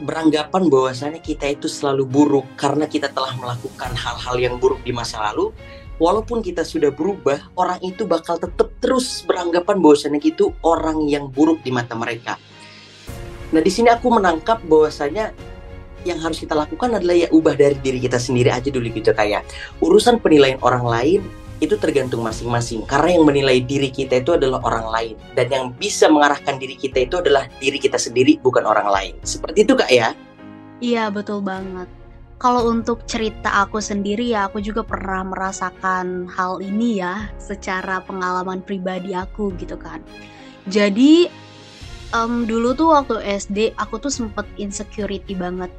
beranggapan 0.00 0.62
bahwasannya 0.70 1.20
kita 1.22 1.50
itu 1.50 1.66
selalu 1.66 2.06
buruk 2.06 2.46
karena 2.54 2.86
kita 2.86 3.10
telah 3.10 3.34
melakukan 3.34 3.94
hal-hal 3.94 4.36
yang 4.38 4.54
buruk 4.58 4.82
di 4.82 4.90
masa 4.90 5.22
lalu 5.30 5.54
walaupun 5.98 6.42
kita 6.42 6.66
sudah 6.66 6.90
berubah, 6.90 7.54
orang 7.54 7.78
itu 7.82 8.06
bakal 8.06 8.38
tetap 8.38 8.70
terus 8.82 9.22
beranggapan 9.22 9.78
bahwasannya 9.78 10.20
itu 10.22 10.50
orang 10.66 11.06
yang 11.06 11.30
buruk 11.30 11.62
di 11.62 11.70
mata 11.70 11.94
mereka. 11.94 12.38
Nah, 13.54 13.62
di 13.62 13.70
sini 13.70 13.86
aku 13.92 14.10
menangkap 14.10 14.58
bahwasanya 14.66 15.30
yang 16.04 16.20
harus 16.20 16.40
kita 16.40 16.52
lakukan 16.52 16.94
adalah 16.94 17.16
ya 17.16 17.28
ubah 17.32 17.56
dari 17.56 17.76
diri 17.80 17.98
kita 17.98 18.20
sendiri 18.20 18.52
aja 18.52 18.68
dulu 18.68 18.88
gitu 18.92 19.10
kayak 19.10 19.44
urusan 19.80 20.20
penilaian 20.20 20.60
orang 20.60 20.84
lain 20.84 21.20
itu 21.62 21.80
tergantung 21.80 22.20
masing-masing 22.20 22.84
karena 22.84 23.16
yang 23.16 23.24
menilai 23.24 23.58
diri 23.64 23.88
kita 23.88 24.20
itu 24.20 24.36
adalah 24.36 24.60
orang 24.68 24.86
lain 24.92 25.16
dan 25.32 25.46
yang 25.48 25.64
bisa 25.72 26.10
mengarahkan 26.12 26.60
diri 26.60 26.76
kita 26.76 27.08
itu 27.08 27.16
adalah 27.18 27.48
diri 27.56 27.80
kita 27.80 27.96
sendiri 27.96 28.36
bukan 28.44 28.68
orang 28.68 28.90
lain 28.90 29.14
seperti 29.24 29.64
itu 29.64 29.72
kak 29.72 29.88
ya 29.88 30.12
iya 30.84 31.08
betul 31.08 31.40
banget 31.40 31.88
kalau 32.44 32.68
untuk 32.68 33.08
cerita 33.08 33.64
aku 33.64 33.80
sendiri 33.80 34.34
ya 34.34 34.50
aku 34.50 34.60
juga 34.60 34.84
pernah 34.84 35.24
merasakan 35.24 36.28
hal 36.28 36.60
ini 36.60 37.00
ya 37.00 37.30
secara 37.40 38.04
pengalaman 38.04 38.60
pribadi 38.60 39.16
aku 39.16 39.54
gitu 39.56 39.80
kan. 39.80 40.04
Jadi 40.68 41.30
um, 42.12 42.44
dulu 42.44 42.76
tuh 42.76 42.92
waktu 42.92 43.16
SD 43.24 43.72
aku 43.80 43.96
tuh 43.96 44.12
sempet 44.12 44.44
insecurity 44.60 45.32
banget. 45.32 45.72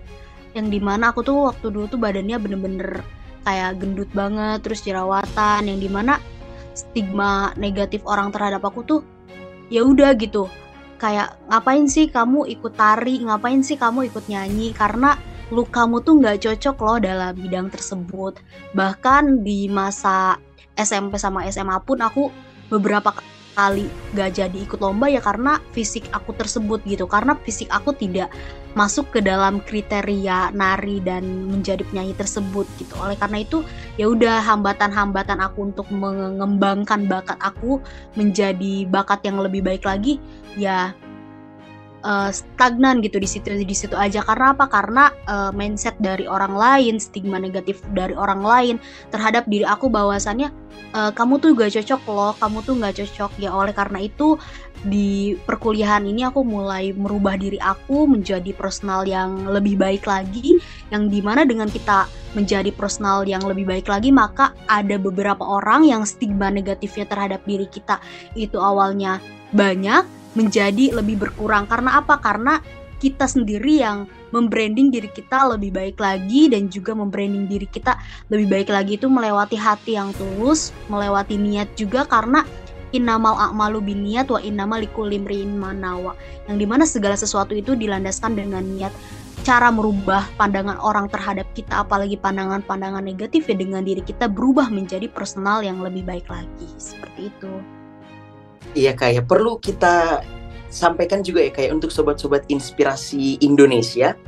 Yang 0.55 0.67
di 0.71 0.79
mana 0.79 1.11
aku 1.11 1.21
tuh 1.21 1.51
waktu 1.51 1.67
dulu 1.67 1.85
tuh 1.91 1.99
badannya 1.99 2.39
bener-bener 2.39 3.03
kayak 3.43 3.77
gendut 3.77 4.09
banget 4.15 4.63
terus 4.63 4.81
jerawatan 4.81 5.67
yang 5.67 5.77
di 5.77 5.91
mana 5.91 6.17
stigma 6.73 7.53
negatif 7.59 8.01
orang 8.07 8.33
terhadap 8.33 8.63
aku 8.63 8.81
tuh 8.87 9.01
ya 9.67 9.83
udah 9.83 10.15
gitu. 10.15 10.47
Kayak 10.95 11.35
ngapain 11.51 11.85
sih 11.91 12.07
kamu 12.07 12.47
ikut 12.55 12.73
tari? 12.73 13.19
Ngapain 13.19 13.59
sih 13.61 13.75
kamu 13.75 14.07
ikut 14.09 14.31
nyanyi? 14.31 14.71
Karena 14.71 15.19
look 15.51 15.69
kamu 15.75 16.01
tuh 16.01 16.23
nggak 16.23 16.39
cocok 16.41 16.77
loh 16.81 16.97
dalam 17.03 17.35
bidang 17.35 17.67
tersebut. 17.67 18.39
Bahkan 18.73 19.43
di 19.43 19.67
masa 19.67 20.39
SMP 20.79 21.19
sama 21.19 21.43
SMA 21.51 21.77
pun 21.83 21.99
aku 21.99 22.31
beberapa 22.71 23.11
kali 23.55 23.87
gak 24.13 24.37
jadi 24.37 24.57
ikut 24.67 24.83
lomba 24.83 25.07
ya 25.07 25.23
karena 25.23 25.57
fisik 25.71 26.05
aku 26.11 26.35
tersebut 26.35 26.83
gitu. 26.83 27.07
Karena 27.07 27.33
fisik 27.41 27.71
aku 27.71 27.95
tidak 27.95 28.29
masuk 28.75 29.07
ke 29.15 29.23
dalam 29.23 29.63
kriteria 29.63 30.51
nari 30.51 30.99
dan 30.99 31.23
menjadi 31.47 31.87
penyanyi 31.87 32.11
tersebut 32.13 32.67
gitu. 32.75 32.93
Oleh 32.99 33.15
karena 33.15 33.41
itu 33.41 33.63
ya 33.95 34.11
udah 34.11 34.43
hambatan-hambatan 34.43 35.39
aku 35.39 35.71
untuk 35.71 35.87
mengembangkan 35.89 37.07
bakat 37.07 37.39
aku 37.39 37.79
menjadi 38.19 38.83
bakat 38.91 39.23
yang 39.23 39.39
lebih 39.39 39.63
baik 39.63 39.87
lagi 39.87 40.19
ya 40.59 40.91
uh, 42.05 42.29
stagnan 42.29 43.01
gitu 43.01 43.17
di 43.17 43.25
situ 43.25 43.49
di 43.51 43.75
situ 43.75 43.97
aja. 43.97 44.21
Karena 44.21 44.53
apa? 44.53 44.69
Karena 44.69 45.09
uh, 45.25 45.51
mindset 45.51 45.97
dari 45.97 46.29
orang 46.29 46.53
lain 46.53 47.01
stigma 47.01 47.41
negatif 47.41 47.81
dari 47.97 48.13
orang 48.13 48.45
lain 48.45 48.75
terhadap 49.09 49.49
diri 49.49 49.65
aku 49.65 49.89
bahwasannya 49.89 50.53
uh, 50.93 51.11
kamu 51.11 51.41
tuh 51.41 51.57
gak 51.57 51.73
cocok 51.73 52.01
loh 52.07 52.33
kamu 52.37 52.57
tuh 52.61 52.73
gak 52.77 52.95
cocok. 53.01 53.31
Ya 53.41 53.49
oleh 53.51 53.73
karena 53.73 54.05
itu 54.05 54.37
di 54.85 55.33
perkuliahan 55.49 56.05
ini 56.05 56.29
aku 56.29 56.45
mulai 56.45 56.93
merubah 56.93 57.33
diri 57.41 57.57
aku 57.57 58.05
menjadi 58.05 58.53
personal 58.53 59.09
yang 59.09 59.49
lebih 59.49 59.75
baik 59.75 60.05
lagi. 60.05 60.61
Yang 60.93 61.03
di 61.09 61.19
mana 61.25 61.41
dengan 61.43 61.67
kita 61.67 62.05
menjadi 62.37 62.69
personal 62.75 63.25
yang 63.25 63.41
lebih 63.47 63.65
baik 63.65 63.87
lagi 63.87 64.11
maka 64.11 64.51
ada 64.67 64.99
beberapa 64.99 65.41
orang 65.41 65.87
yang 65.87 66.03
stigma 66.05 66.53
negatifnya 66.53 67.09
terhadap 67.09 67.41
diri 67.49 67.65
kita. 67.65 67.97
Itu 68.37 68.61
awalnya 68.61 69.17
banyak 69.55 70.24
menjadi 70.35 70.93
lebih 70.93 71.19
berkurang 71.19 71.65
karena 71.65 71.99
apa? 71.99 72.19
Karena 72.19 72.59
kita 72.99 73.27
sendiri 73.27 73.83
yang 73.83 74.07
membranding 74.31 74.91
diri 74.91 75.07
kita 75.11 75.47
lebih 75.55 75.75
baik 75.75 75.97
lagi 75.99 76.51
dan 76.51 76.71
juga 76.71 76.95
membranding 76.95 77.47
diri 77.47 77.67
kita 77.67 77.95
lebih 78.31 78.47
baik 78.51 78.69
lagi 78.71 78.99
itu 78.99 79.07
melewati 79.07 79.55
hati 79.55 79.99
yang 79.99 80.11
tulus, 80.15 80.75
melewati 80.91 81.35
niat 81.39 81.71
juga 81.79 82.07
karena 82.07 82.43
innamal 82.95 83.35
a'malu 83.35 83.83
biniat 83.83 84.31
wa 84.31 84.39
innamal 84.39 84.79
likulimriin 84.79 85.55
manawa. 85.59 86.15
Yang 86.47 86.57
di 86.63 86.65
mana 86.67 86.83
segala 86.87 87.15
sesuatu 87.19 87.51
itu 87.51 87.75
dilandaskan 87.75 88.39
dengan 88.39 88.63
niat 88.63 88.91
cara 89.45 89.69
merubah 89.69 90.25
pandangan 90.41 90.81
orang 90.81 91.05
terhadap 91.11 91.45
kita 91.53 91.85
apalagi 91.85 92.17
pandangan-pandangan 92.17 93.05
negatif 93.05 93.45
ya 93.45 93.53
dengan 93.53 93.85
diri 93.85 94.01
kita 94.01 94.25
berubah 94.25 94.73
menjadi 94.73 95.05
personal 95.05 95.61
yang 95.61 95.83
lebih 95.85 96.01
baik 96.01 96.25
lagi 96.31 96.65
seperti 96.81 97.29
itu. 97.29 97.84
Iya 98.75 98.91
kayak 98.91 99.31
perlu 99.31 99.55
kita 99.63 100.19
sampaikan 100.67 101.23
juga 101.23 101.39
ya 101.39 101.51
kayak 101.55 101.79
untuk 101.79 101.87
sobat-sobat 101.87 102.43
inspirasi 102.51 103.39
Indonesia. 103.39 104.19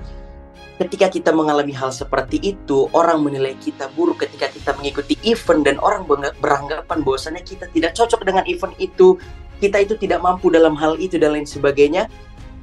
Ketika 0.79 1.11
kita 1.11 1.35
mengalami 1.35 1.75
hal 1.75 1.91
seperti 1.91 2.39
itu 2.39 2.87
orang 2.95 3.25
menilai 3.25 3.57
kita 3.59 3.91
buruk 3.91 4.23
ketika 4.23 4.47
kita 4.47 4.71
mengikuti 4.79 5.19
event 5.27 5.67
dan 5.67 5.75
orang 5.83 6.07
beranggapan 6.39 7.01
bahwasannya 7.03 7.43
kita 7.43 7.67
tidak 7.75 7.91
cocok 7.97 8.23
dengan 8.23 8.45
event 8.47 8.71
itu 8.79 9.19
kita 9.57 9.83
itu 9.83 9.97
tidak 9.97 10.21
mampu 10.21 10.53
dalam 10.53 10.77
hal 10.79 10.95
itu 10.95 11.19
dan 11.19 11.35
lain 11.35 11.49
sebagainya. 11.49 12.07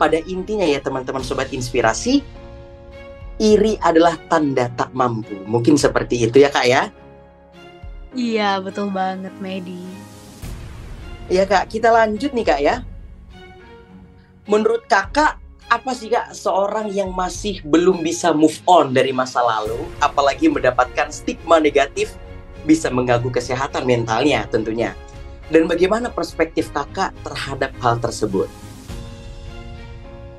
Pada 0.00 0.18
intinya 0.24 0.64
ya 0.64 0.80
teman-teman 0.80 1.20
sobat 1.20 1.52
inspirasi 1.52 2.24
iri 3.36 3.76
adalah 3.84 4.16
tanda 4.32 4.72
tak 4.72 4.94
mampu. 4.96 5.36
Mungkin 5.44 5.76
seperti 5.76 6.24
itu 6.24 6.40
ya 6.40 6.48
kak 6.48 6.64
ya? 6.64 6.88
Iya 8.14 8.62
betul 8.62 8.94
banget 8.94 9.34
Medi 9.42 10.13
Ya 11.32 11.48
kak, 11.48 11.72
kita 11.72 11.88
lanjut 11.88 12.36
nih 12.36 12.44
kak 12.44 12.60
ya. 12.60 12.76
Menurut 14.44 14.84
kakak, 14.84 15.40
apa 15.72 15.90
sih 15.96 16.12
kak 16.12 16.36
seorang 16.36 16.92
yang 16.92 17.16
masih 17.16 17.64
belum 17.64 18.04
bisa 18.04 18.36
move 18.36 18.60
on 18.68 18.92
dari 18.92 19.08
masa 19.08 19.40
lalu, 19.40 19.88
apalagi 20.04 20.52
mendapatkan 20.52 21.08
stigma 21.08 21.56
negatif, 21.56 22.12
bisa 22.68 22.92
mengganggu 22.92 23.32
kesehatan 23.32 23.88
mentalnya 23.88 24.44
tentunya. 24.52 24.92
Dan 25.48 25.64
bagaimana 25.64 26.12
perspektif 26.12 26.68
kakak 26.76 27.16
terhadap 27.24 27.72
hal 27.80 27.96
tersebut? 28.04 28.48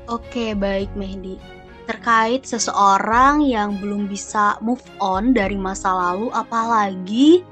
Oke, 0.06 0.54
baik 0.54 0.94
Mehdi. 0.94 1.38
terkait 1.86 2.42
seseorang 2.42 3.46
yang 3.46 3.78
belum 3.78 4.10
bisa 4.10 4.58
move 4.58 4.82
on 4.98 5.30
dari 5.30 5.54
masa 5.54 5.94
lalu 5.94 6.34
apalagi 6.34 7.46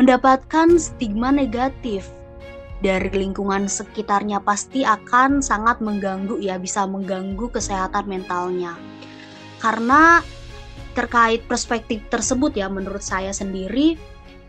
mendapatkan 0.00 0.80
stigma 0.80 1.28
negatif 1.28 2.08
dari 2.84 3.08
lingkungan 3.08 3.68
sekitarnya 3.68 4.40
pasti 4.44 4.84
akan 4.84 5.40
sangat 5.40 5.80
mengganggu 5.80 6.36
ya 6.40 6.60
bisa 6.60 6.84
mengganggu 6.84 7.48
kesehatan 7.48 8.04
mentalnya 8.04 8.76
karena 9.60 10.20
terkait 10.92 11.44
perspektif 11.44 12.00
tersebut 12.08 12.56
ya 12.56 12.68
menurut 12.68 13.04
saya 13.04 13.32
sendiri 13.32 13.96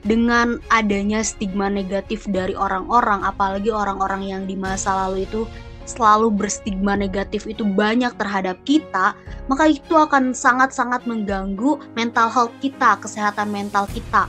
dengan 0.04 0.64
adanya 0.72 1.20
stigma 1.20 1.68
negatif 1.68 2.24
dari 2.32 2.56
orang-orang 2.56 3.24
apalagi 3.28 3.68
orang-orang 3.72 4.24
yang 4.24 4.44
di 4.48 4.56
masa 4.56 5.08
lalu 5.08 5.28
itu 5.28 5.44
selalu 5.88 6.28
berstigma 6.36 7.00
negatif 7.00 7.48
itu 7.48 7.64
banyak 7.64 8.12
terhadap 8.20 8.60
kita, 8.68 9.16
maka 9.48 9.72
itu 9.72 9.96
akan 9.96 10.36
sangat-sangat 10.36 11.08
mengganggu 11.08 11.80
mental 11.96 12.28
health 12.28 12.52
kita, 12.60 13.00
kesehatan 13.00 13.48
mental 13.50 13.88
kita. 13.96 14.28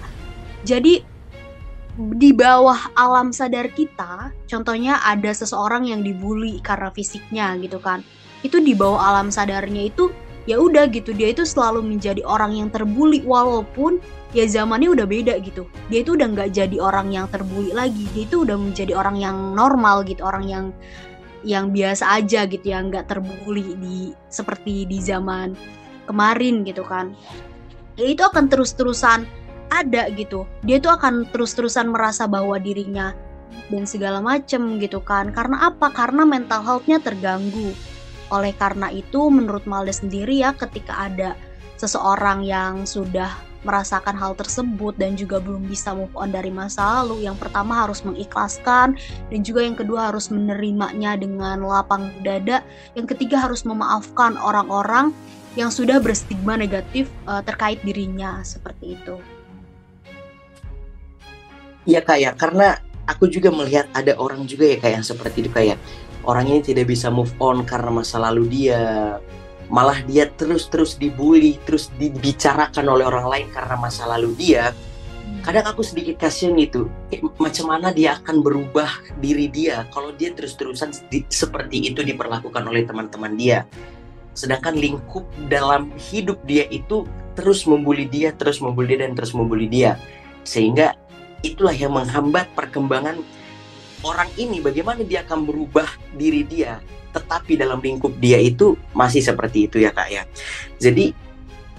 Jadi 0.62 1.02
di 1.99 2.31
bawah 2.31 2.95
alam 2.95 3.35
sadar 3.35 3.75
kita, 3.75 4.31
contohnya 4.47 5.02
ada 5.02 5.35
seseorang 5.35 5.90
yang 5.90 6.07
dibully 6.07 6.62
karena 6.62 6.95
fisiknya 6.95 7.59
gitu 7.59 7.83
kan. 7.83 8.07
Itu 8.47 8.62
di 8.62 8.73
bawah 8.73 9.02
alam 9.02 9.35
sadarnya 9.35 9.90
itu 9.90 10.14
ya 10.47 10.57
udah 10.57 10.88
gitu 10.88 11.12
dia 11.12 11.35
itu 11.35 11.45
selalu 11.45 11.85
menjadi 11.85 12.25
orang 12.25 12.57
yang 12.57 12.73
terbully 12.73 13.21
walaupun 13.21 14.00
ya 14.31 14.47
zamannya 14.47 14.95
udah 14.95 15.07
beda 15.11 15.43
gitu. 15.43 15.67
Dia 15.90 16.07
itu 16.07 16.14
udah 16.14 16.31
nggak 16.31 16.55
jadi 16.55 16.78
orang 16.78 17.11
yang 17.11 17.26
terbully 17.28 17.75
lagi, 17.75 18.07
dia 18.14 18.25
itu 18.25 18.47
udah 18.47 18.55
menjadi 18.55 18.95
orang 18.95 19.19
yang 19.19 19.37
normal 19.59 20.07
gitu, 20.07 20.23
orang 20.23 20.47
yang 20.47 20.64
yang 21.47 21.71
biasa 21.71 22.19
aja 22.19 22.47
gitu 22.50 22.67
yang 22.67 22.90
nggak 22.90 23.11
terbuli 23.11 23.75
di 23.78 24.11
seperti 24.31 24.87
di 24.87 24.99
zaman 24.99 25.55
kemarin 26.11 26.67
gitu 26.67 26.83
kan 26.83 27.14
ya 27.95 28.11
itu 28.11 28.23
akan 28.25 28.50
terus-terusan 28.50 29.23
ada 29.69 30.09
gitu. 30.13 30.49
Dia 30.65 30.81
itu 30.81 30.89
akan 30.89 31.29
terus-terusan 31.31 31.93
merasa 31.93 32.25
bahwa 32.25 32.57
dirinya 32.57 33.13
dan 33.69 33.85
segala 33.85 34.21
macem 34.21 34.81
gitu 34.81 35.01
kan. 35.01 35.33
Karena 35.33 35.73
apa? 35.73 35.93
Karena 35.93 36.25
mental 36.25 36.65
healthnya 36.65 37.01
terganggu. 37.01 37.73
Oleh 38.29 38.53
karena 38.57 38.93
itu 38.93 39.33
menurut 39.33 39.65
Malda 39.65 39.93
sendiri 39.93 40.45
ya 40.45 40.53
ketika 40.53 41.09
ada 41.09 41.33
seseorang 41.81 42.45
yang 42.45 42.85
sudah 42.85 43.33
merasakan 43.67 44.15
hal 44.15 44.39
tersebut 44.39 44.95
dan 45.03 45.19
juga 45.19 45.43
belum 45.43 45.67
bisa 45.67 45.91
move 45.91 46.13
on 46.15 46.31
dari 46.31 46.53
masa 46.53 47.03
lalu, 47.03 47.27
yang 47.27 47.35
pertama 47.35 47.75
harus 47.75 48.07
mengikhlaskan 48.07 48.95
dan 49.31 49.41
juga 49.43 49.67
yang 49.67 49.75
kedua 49.75 50.13
harus 50.13 50.31
menerimanya 50.31 51.19
dengan 51.19 51.67
lapang 51.67 52.15
dada, 52.23 52.63
yang 52.95 53.07
ketiga 53.09 53.43
harus 53.43 53.67
memaafkan 53.67 54.39
orang-orang 54.39 55.11
yang 55.59 55.75
sudah 55.75 55.99
berstigma 55.99 56.55
negatif 56.55 57.11
uh, 57.27 57.43
terkait 57.43 57.83
dirinya 57.83 58.39
seperti 58.47 58.95
itu. 58.95 59.19
Iya 61.88 62.04
kak 62.04 62.18
ya, 62.21 62.30
karena 62.37 62.76
aku 63.09 63.33
juga 63.33 63.49
melihat 63.49 63.88
ada 63.97 64.12
orang 64.21 64.45
juga 64.45 64.68
ya 64.68 64.76
kayak 64.76 64.95
yang 65.00 65.07
seperti 65.09 65.49
itu 65.49 65.50
kayak 65.50 65.80
orang 66.28 66.45
ini 66.52 66.61
tidak 66.61 66.85
bisa 66.92 67.09
move 67.09 67.33
on 67.40 67.64
karena 67.64 67.88
masa 67.88 68.21
lalu 68.21 68.45
dia 68.45 69.16
malah 69.73 70.00
dia 70.04 70.28
terus-terus 70.33 71.00
dibully, 71.00 71.57
terus 71.64 71.88
dibicarakan 71.97 72.88
oleh 72.88 73.04
orang 73.04 73.28
lain 73.28 73.49
karena 73.52 73.76
masa 73.76 74.09
lalu 74.09 74.33
dia. 74.37 74.73
Hmm. 74.73 75.45
Kadang 75.45 75.64
aku 75.68 75.85
sedikit 75.85 76.25
kasihan 76.25 76.57
gitu, 76.57 76.88
eh, 77.12 77.21
macam 77.37 77.73
mana 77.73 77.92
dia 77.92 78.16
akan 78.21 78.40
berubah 78.40 78.88
diri 79.21 79.49
dia 79.49 79.85
kalau 79.92 80.12
dia 80.12 80.33
terus-terusan 80.33 80.92
seperti 81.28 81.92
itu 81.92 82.00
diperlakukan 82.00 82.64
oleh 82.64 82.85
teman-teman 82.85 83.33
dia. 83.37 83.68
Sedangkan 84.33 84.76
lingkup 84.76 85.25
dalam 85.52 85.92
hidup 85.97 86.40
dia 86.49 86.64
itu 86.68 87.04
terus 87.37 87.68
membuli 87.68 88.09
dia, 88.09 88.33
terus 88.33 88.61
membuli 88.61 88.96
dia, 88.96 89.05
dan 89.05 89.12
terus 89.12 89.33
membuli 89.37 89.68
dia. 89.68 90.01
Sehingga 90.48 90.96
itulah 91.44 91.74
yang 91.74 91.94
menghambat 91.94 92.51
perkembangan 92.55 93.18
orang 94.03 94.31
ini 94.38 94.62
bagaimana 94.62 95.03
dia 95.03 95.27
akan 95.27 95.46
berubah 95.46 95.88
diri 96.14 96.46
dia 96.46 96.83
tetapi 97.12 97.57
dalam 97.59 97.81
lingkup 97.81 98.14
dia 98.20 98.38
itu 98.38 98.77
masih 98.92 99.24
seperti 99.24 99.66
itu 99.66 99.81
ya 99.81 99.90
kak 99.90 100.09
ya. 100.12 100.22
Jadi 100.77 101.16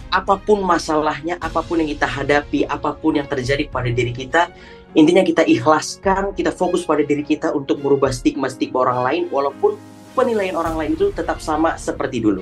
apa 0.10 0.41
pun 0.41 0.65
masalahnya, 0.65 1.38
apa 1.38 1.62
pun 1.62 1.78
yang 1.80 1.89
kita 1.93 2.10
hadapi, 2.10 2.65
apa 2.65 2.98
pun 2.98 3.22
yang 3.22 3.30
terjadi 3.30 3.69
pada 3.69 3.93
diri 3.93 4.10
kita, 4.10 4.50
intinya 4.98 5.22
kita 5.22 5.45
ikhlaskan, 5.45 6.34
kita 6.34 6.50
fokus 6.50 6.82
pada 6.82 7.06
diri 7.06 7.22
kita 7.22 7.54
untuk 7.54 7.78
merubah 7.80 8.10
stigma-stigma 8.10 8.89
orang 8.89 9.00
lain, 9.06 9.24
walaupun 9.30 9.78
penilaian 10.17 10.58
orang 10.58 10.76
lain 10.82 10.91
itu 10.98 11.13
tetap 11.13 11.38
sama 11.38 11.78
seperti 11.78 12.26
dulu. 12.26 12.41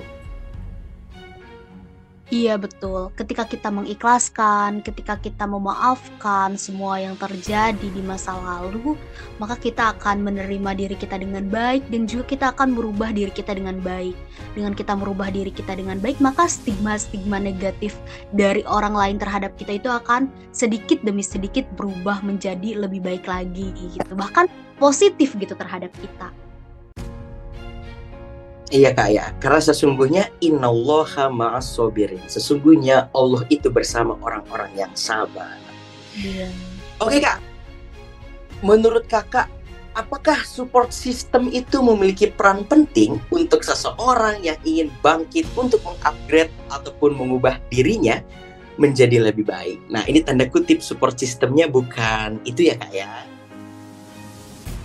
Iya 2.27 2.59
betul, 2.59 3.07
ketika 3.15 3.47
kita 3.47 3.71
mengikhlaskan, 3.71 4.83
ketika 4.83 5.15
kita 5.15 5.47
memaafkan 5.47 6.59
semua 6.59 6.99
yang 6.99 7.15
terjadi 7.15 7.87
di 7.87 8.03
masa 8.03 8.35
lalu, 8.35 8.99
maka 9.39 9.55
kita 9.55 9.95
akan 9.95 10.27
menerima 10.27 10.75
diri 10.75 10.99
kita 10.99 11.15
dengan 11.23 11.47
baik 11.47 11.87
dan 11.87 12.03
juga 12.03 12.27
kita 12.27 12.45
akan 12.51 12.75
merubah 12.75 13.15
diri 13.15 13.31
kita 13.31 13.55
dengan 13.55 13.79
baik. 13.79 14.11
Dengan 14.59 14.75
kita 14.75 14.99
merubah 14.99 15.31
diri 15.31 15.55
kita 15.55 15.79
dengan 15.79 16.03
baik, 16.03 16.19
maka 16.19 16.51
stigma-stigma 16.51 17.39
negatif 17.39 17.95
dari 18.35 18.59
orang 18.67 18.91
lain 18.91 19.15
terhadap 19.23 19.55
kita 19.55 19.79
itu 19.79 19.87
akan 19.87 20.27
sedikit 20.51 20.99
demi 21.07 21.23
sedikit 21.23 21.63
berubah 21.79 22.19
menjadi 22.27 22.75
lebih 22.75 23.07
baik 23.07 23.23
lagi 23.23 23.71
gitu. 23.71 24.11
Bahkan 24.19 24.51
positif 24.83 25.31
gitu 25.39 25.55
terhadap 25.55 25.95
kita. 25.95 26.27
Iya 28.67 28.91
kak 28.91 29.09
ya, 29.15 29.31
karena 29.39 29.63
sesungguhnya 29.63 30.27
innallaha 30.43 31.31
ma'as 31.31 31.71
sobirin. 31.71 32.19
Sesungguhnya 32.27 33.07
Allah 33.15 33.47
itu 33.47 33.71
bersama 33.71 34.19
orang-orang 34.19 34.67
yang 34.75 34.91
sabar. 34.91 35.55
Iya. 36.11 36.51
Oke 36.99 37.23
kak, 37.23 37.39
menurut 38.59 39.07
kakak, 39.07 39.47
apakah 39.95 40.43
support 40.43 40.91
system 40.91 41.47
itu 41.47 41.79
memiliki 41.79 42.27
peran 42.27 42.67
penting 42.67 43.15
untuk 43.31 43.63
seseorang 43.63 44.43
yang 44.43 44.59
ingin 44.67 44.91
bangkit 44.99 45.47
untuk 45.55 45.79
mengupgrade 45.87 46.51
ataupun 46.67 47.15
mengubah 47.15 47.63
dirinya 47.71 48.19
menjadi 48.75 49.31
lebih 49.31 49.47
baik? 49.47 49.79
Nah 49.87 50.03
ini 50.11 50.19
tanda 50.19 50.43
kutip 50.43 50.83
support 50.83 51.15
systemnya 51.15 51.71
bukan 51.71 52.43
itu 52.43 52.67
ya 52.67 52.75
kak 52.75 52.91
ya? 52.91 53.11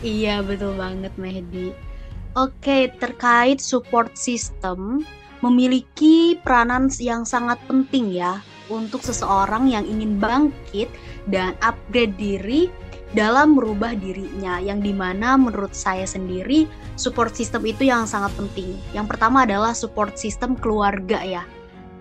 Iya 0.07 0.39
betul 0.47 0.79
banget 0.79 1.11
Mehdi 1.19 1.92
Oke, 2.33 2.89
terkait 2.97 3.61
support 3.61 4.17
system 4.17 5.05
memiliki 5.45 6.41
peranan 6.41 6.89
yang 6.97 7.29
sangat 7.29 7.61
penting 7.69 8.09
ya 8.09 8.41
untuk 8.73 9.05
seseorang 9.05 9.69
yang 9.69 9.85
ingin 9.85 10.17
bangkit 10.17 10.89
dan 11.29 11.53
upgrade 11.61 12.17
diri 12.17 12.73
dalam 13.13 13.61
merubah 13.61 13.93
dirinya 13.93 14.57
yang 14.65 14.81
di 14.81 14.97
mana 14.97 15.37
menurut 15.37 15.77
saya 15.77 16.09
sendiri 16.09 16.65
support 16.97 17.37
system 17.37 17.69
itu 17.69 17.85
yang 17.85 18.09
sangat 18.09 18.33
penting. 18.33 18.81
Yang 18.97 19.13
pertama 19.13 19.45
adalah 19.45 19.77
support 19.77 20.17
system 20.17 20.57
keluarga 20.57 21.21
ya. 21.21 21.45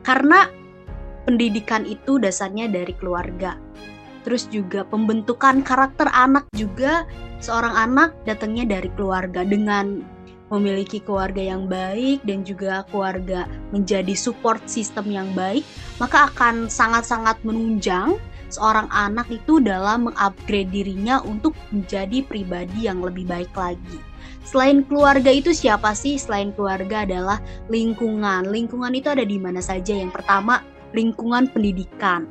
Karena 0.08 0.48
pendidikan 1.28 1.84
itu 1.84 2.24
dasarnya 2.24 2.72
dari 2.72 2.96
keluarga. 2.96 3.60
Terus 4.24 4.48
juga 4.48 4.88
pembentukan 4.88 5.60
karakter 5.60 6.08
anak 6.16 6.48
juga 6.56 7.04
seorang 7.42 7.74
anak 7.74 8.16
datangnya 8.24 8.80
dari 8.80 8.88
keluarga 8.94 9.42
dengan 9.44 10.06
memiliki 10.52 11.00
keluarga 11.00 11.40
yang 11.40 11.66
baik 11.66 12.22
dan 12.28 12.44
juga 12.44 12.84
keluarga 12.92 13.48
menjadi 13.72 14.12
support 14.14 14.60
system 14.68 15.08
yang 15.10 15.32
baik, 15.32 15.64
maka 15.98 16.28
akan 16.30 16.68
sangat-sangat 16.68 17.40
menunjang 17.48 18.20
seorang 18.52 18.92
anak 18.92 19.32
itu 19.32 19.64
dalam 19.64 20.12
mengupgrade 20.12 20.70
dirinya 20.70 21.24
untuk 21.24 21.56
menjadi 21.72 22.22
pribadi 22.28 22.86
yang 22.86 23.00
lebih 23.00 23.24
baik 23.24 23.56
lagi. 23.56 23.98
Selain 24.44 24.84
keluarga 24.84 25.32
itu 25.32 25.56
siapa 25.56 25.96
sih? 25.96 26.20
Selain 26.20 26.52
keluarga 26.52 27.08
adalah 27.08 27.40
lingkungan. 27.72 28.52
Lingkungan 28.52 28.92
itu 28.92 29.08
ada 29.08 29.24
di 29.24 29.40
mana 29.40 29.64
saja? 29.64 29.96
Yang 29.96 30.20
pertama, 30.20 30.60
lingkungan 30.92 31.48
pendidikan. 31.48 32.28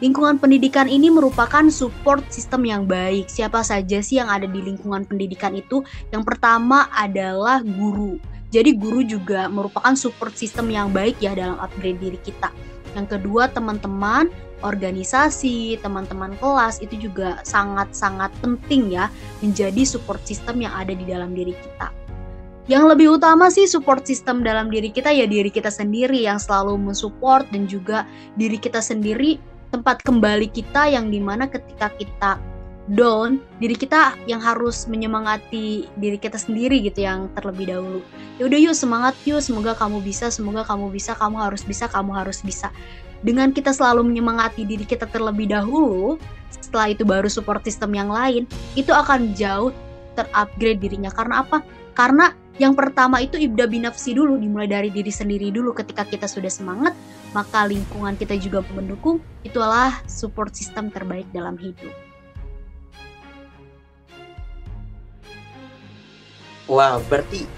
Lingkungan 0.00 0.40
pendidikan 0.40 0.88
ini 0.88 1.12
merupakan 1.12 1.68
support 1.68 2.24
sistem 2.32 2.64
yang 2.64 2.82
baik. 2.88 3.28
Siapa 3.28 3.60
saja 3.60 4.00
sih 4.00 4.16
yang 4.16 4.32
ada 4.32 4.48
di 4.48 4.64
lingkungan 4.64 5.04
pendidikan 5.04 5.52
itu? 5.52 5.84
Yang 6.08 6.24
pertama 6.24 6.88
adalah 6.96 7.60
guru. 7.60 8.16
Jadi 8.48 8.80
guru 8.80 9.04
juga 9.04 9.46
merupakan 9.52 9.92
support 9.92 10.32
sistem 10.32 10.72
yang 10.72 10.88
baik 10.88 11.20
ya 11.20 11.36
dalam 11.36 11.60
upgrade 11.60 12.00
diri 12.00 12.16
kita. 12.24 12.48
Yang 12.96 13.20
kedua 13.20 13.52
teman-teman, 13.52 14.32
organisasi, 14.64 15.76
teman-teman 15.84 16.32
kelas 16.40 16.80
itu 16.80 16.96
juga 16.96 17.36
sangat-sangat 17.44 18.32
penting 18.40 18.96
ya 18.96 19.12
menjadi 19.44 19.84
support 19.84 20.24
system 20.24 20.64
yang 20.64 20.72
ada 20.72 20.96
di 20.96 21.04
dalam 21.04 21.36
diri 21.36 21.52
kita. 21.52 21.92
Yang 22.70 22.84
lebih 22.94 23.18
utama 23.18 23.50
sih 23.50 23.66
support 23.66 24.06
system 24.06 24.46
dalam 24.46 24.70
diri 24.70 24.94
kita 24.94 25.10
ya 25.10 25.26
diri 25.26 25.50
kita 25.50 25.68
sendiri 25.68 26.22
yang 26.22 26.38
selalu 26.38 26.78
mensupport 26.78 27.42
dan 27.50 27.66
juga 27.66 28.06
diri 28.38 28.56
kita 28.62 28.78
sendiri 28.78 29.42
tempat 29.70 30.02
kembali 30.02 30.50
kita 30.50 30.90
yang 30.90 31.08
di 31.08 31.22
mana 31.22 31.46
ketika 31.46 31.90
kita 31.94 32.42
down, 32.90 33.38
diri 33.62 33.78
kita 33.78 34.18
yang 34.26 34.42
harus 34.42 34.90
menyemangati 34.90 35.86
diri 35.94 36.18
kita 36.18 36.34
sendiri 36.34 36.82
gitu 36.82 37.06
yang 37.06 37.30
terlebih 37.38 37.70
dahulu. 37.70 38.00
Ya 38.42 38.50
udah 38.50 38.58
yuk 38.58 38.74
semangat 38.74 39.14
yuk, 39.22 39.38
semoga 39.38 39.78
kamu 39.78 40.02
bisa, 40.02 40.26
semoga 40.28 40.66
kamu 40.66 40.90
bisa, 40.90 41.14
kamu 41.14 41.38
harus 41.38 41.62
bisa, 41.62 41.86
kamu 41.86 42.10
harus 42.18 42.42
bisa. 42.42 42.74
Dengan 43.20 43.52
kita 43.54 43.70
selalu 43.70 44.10
menyemangati 44.10 44.66
diri 44.66 44.82
kita 44.82 45.06
terlebih 45.06 45.52
dahulu, 45.52 46.18
setelah 46.50 46.90
itu 46.90 47.06
baru 47.06 47.30
support 47.30 47.62
system 47.62 47.94
yang 47.94 48.10
lain, 48.10 48.48
itu 48.74 48.90
akan 48.90 49.36
jauh 49.38 49.70
terupgrade 50.18 50.82
dirinya. 50.82 51.12
Karena 51.14 51.46
apa? 51.46 51.62
Karena 51.94 52.32
yang 52.60 52.76
pertama 52.76 53.24
itu 53.24 53.40
ibda 53.40 53.64
binafsi 53.64 54.12
dulu, 54.12 54.36
dimulai 54.36 54.68
dari 54.68 54.92
diri 54.92 55.08
sendiri 55.08 55.48
dulu. 55.48 55.72
Ketika 55.72 56.04
kita 56.04 56.28
sudah 56.28 56.52
semangat, 56.52 56.92
maka 57.32 57.64
lingkungan 57.64 58.20
kita 58.20 58.36
juga 58.36 58.60
mendukung. 58.76 59.16
Itulah 59.40 59.96
support 60.04 60.52
system 60.52 60.92
terbaik 60.92 61.24
dalam 61.32 61.56
hidup. 61.56 61.88
Wow, 66.68 67.00
berarti 67.08 67.48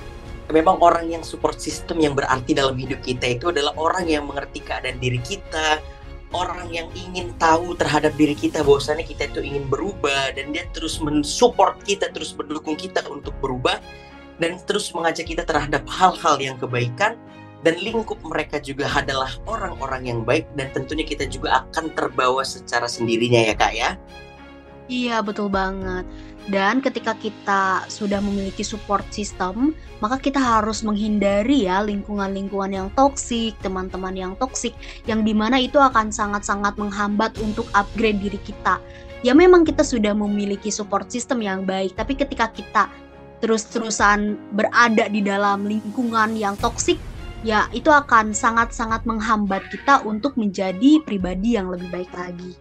memang 0.55 0.79
orang 0.79 1.11
yang 1.11 1.27
support 1.27 1.59
system 1.59 1.99
yang 1.99 2.15
berarti 2.15 2.55
dalam 2.55 2.79
hidup 2.79 3.03
kita 3.03 3.27
itu 3.27 3.51
adalah 3.51 3.75
orang 3.75 4.07
yang 4.07 4.23
mengerti 4.31 4.63
keadaan 4.63 5.03
diri 5.03 5.19
kita, 5.19 5.83
orang 6.31 6.71
yang 6.71 6.87
ingin 6.95 7.35
tahu 7.43 7.75
terhadap 7.75 8.15
diri 8.15 8.39
kita 8.39 8.63
bahwasannya 8.63 9.03
kita 9.03 9.35
itu 9.35 9.43
ingin 9.43 9.67
berubah 9.67 10.31
dan 10.39 10.55
dia 10.55 10.65
terus 10.71 11.03
mensupport 11.03 11.75
kita, 11.83 12.09
terus 12.15 12.33
mendukung 12.39 12.79
kita 12.79 13.03
untuk 13.11 13.35
berubah 13.43 13.83
dan 14.43 14.59
terus 14.67 14.91
mengajak 14.91 15.31
kita 15.31 15.47
terhadap 15.47 15.87
hal-hal 15.87 16.37
yang 16.43 16.59
kebaikan. 16.59 17.15
Dan 17.63 17.79
lingkup 17.79 18.19
mereka 18.27 18.59
juga 18.59 18.91
adalah 18.91 19.31
orang-orang 19.47 20.11
yang 20.11 20.21
baik. 20.27 20.51
Dan 20.59 20.75
tentunya 20.75 21.07
kita 21.07 21.31
juga 21.31 21.63
akan 21.63 21.95
terbawa 21.95 22.43
secara 22.43 22.91
sendirinya 22.91 23.39
ya 23.39 23.55
kak 23.55 23.73
ya. 23.79 23.91
Iya 24.91 25.23
betul 25.23 25.47
banget. 25.47 26.03
Dan 26.51 26.83
ketika 26.83 27.15
kita 27.15 27.87
sudah 27.87 28.19
memiliki 28.19 28.67
support 28.67 29.07
system 29.15 29.79
maka 30.03 30.19
kita 30.19 30.43
harus 30.43 30.83
menghindari 30.83 31.71
ya 31.71 31.87
lingkungan-lingkungan 31.87 32.75
yang 32.75 32.89
toksik 32.99 33.55
teman-teman 33.63 34.11
yang 34.19 34.35
toksik 34.35 34.75
yang 35.07 35.23
di 35.23 35.31
mana 35.31 35.63
itu 35.63 35.79
akan 35.79 36.11
sangat-sangat 36.11 36.75
menghambat 36.75 37.39
untuk 37.39 37.71
upgrade 37.79 38.19
diri 38.19 38.43
kita. 38.43 38.83
Ya 39.23 39.39
memang 39.39 39.63
kita 39.63 39.87
sudah 39.87 40.19
memiliki 40.19 40.75
support 40.75 41.07
system 41.15 41.47
yang 41.47 41.63
baik 41.63 41.95
tapi 41.95 42.19
ketika 42.19 42.51
kita 42.51 42.91
terus-terusan 43.43 44.39
berada 44.55 45.11
di 45.11 45.19
dalam 45.19 45.67
lingkungan 45.67 46.39
yang 46.39 46.55
toksik, 46.63 46.97
ya 47.43 47.67
itu 47.75 47.91
akan 47.91 48.31
sangat-sangat 48.31 49.03
menghambat 49.03 49.67
kita 49.67 49.99
untuk 50.07 50.39
menjadi 50.39 51.03
pribadi 51.03 51.59
yang 51.59 51.67
lebih 51.67 51.91
baik 51.91 52.11
lagi. 52.15 52.55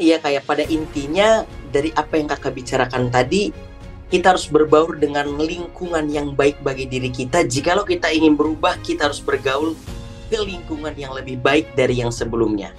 Iya 0.00 0.18
kayak 0.18 0.48
pada 0.48 0.64
intinya 0.66 1.44
dari 1.70 1.92
apa 1.94 2.16
yang 2.16 2.26
kakak 2.26 2.56
bicarakan 2.56 3.12
tadi, 3.12 3.52
kita 4.08 4.34
harus 4.34 4.48
berbaur 4.48 4.96
dengan 4.96 5.28
lingkungan 5.36 6.08
yang 6.08 6.32
baik 6.32 6.58
bagi 6.64 6.88
diri 6.88 7.12
kita. 7.12 7.44
Jikalau 7.44 7.84
kita 7.84 8.08
ingin 8.10 8.34
berubah, 8.34 8.80
kita 8.82 9.06
harus 9.06 9.20
bergaul 9.20 9.76
ke 10.32 10.40
lingkungan 10.40 10.96
yang 10.96 11.12
lebih 11.12 11.38
baik 11.38 11.76
dari 11.76 12.00
yang 12.00 12.10
sebelumnya 12.10 12.72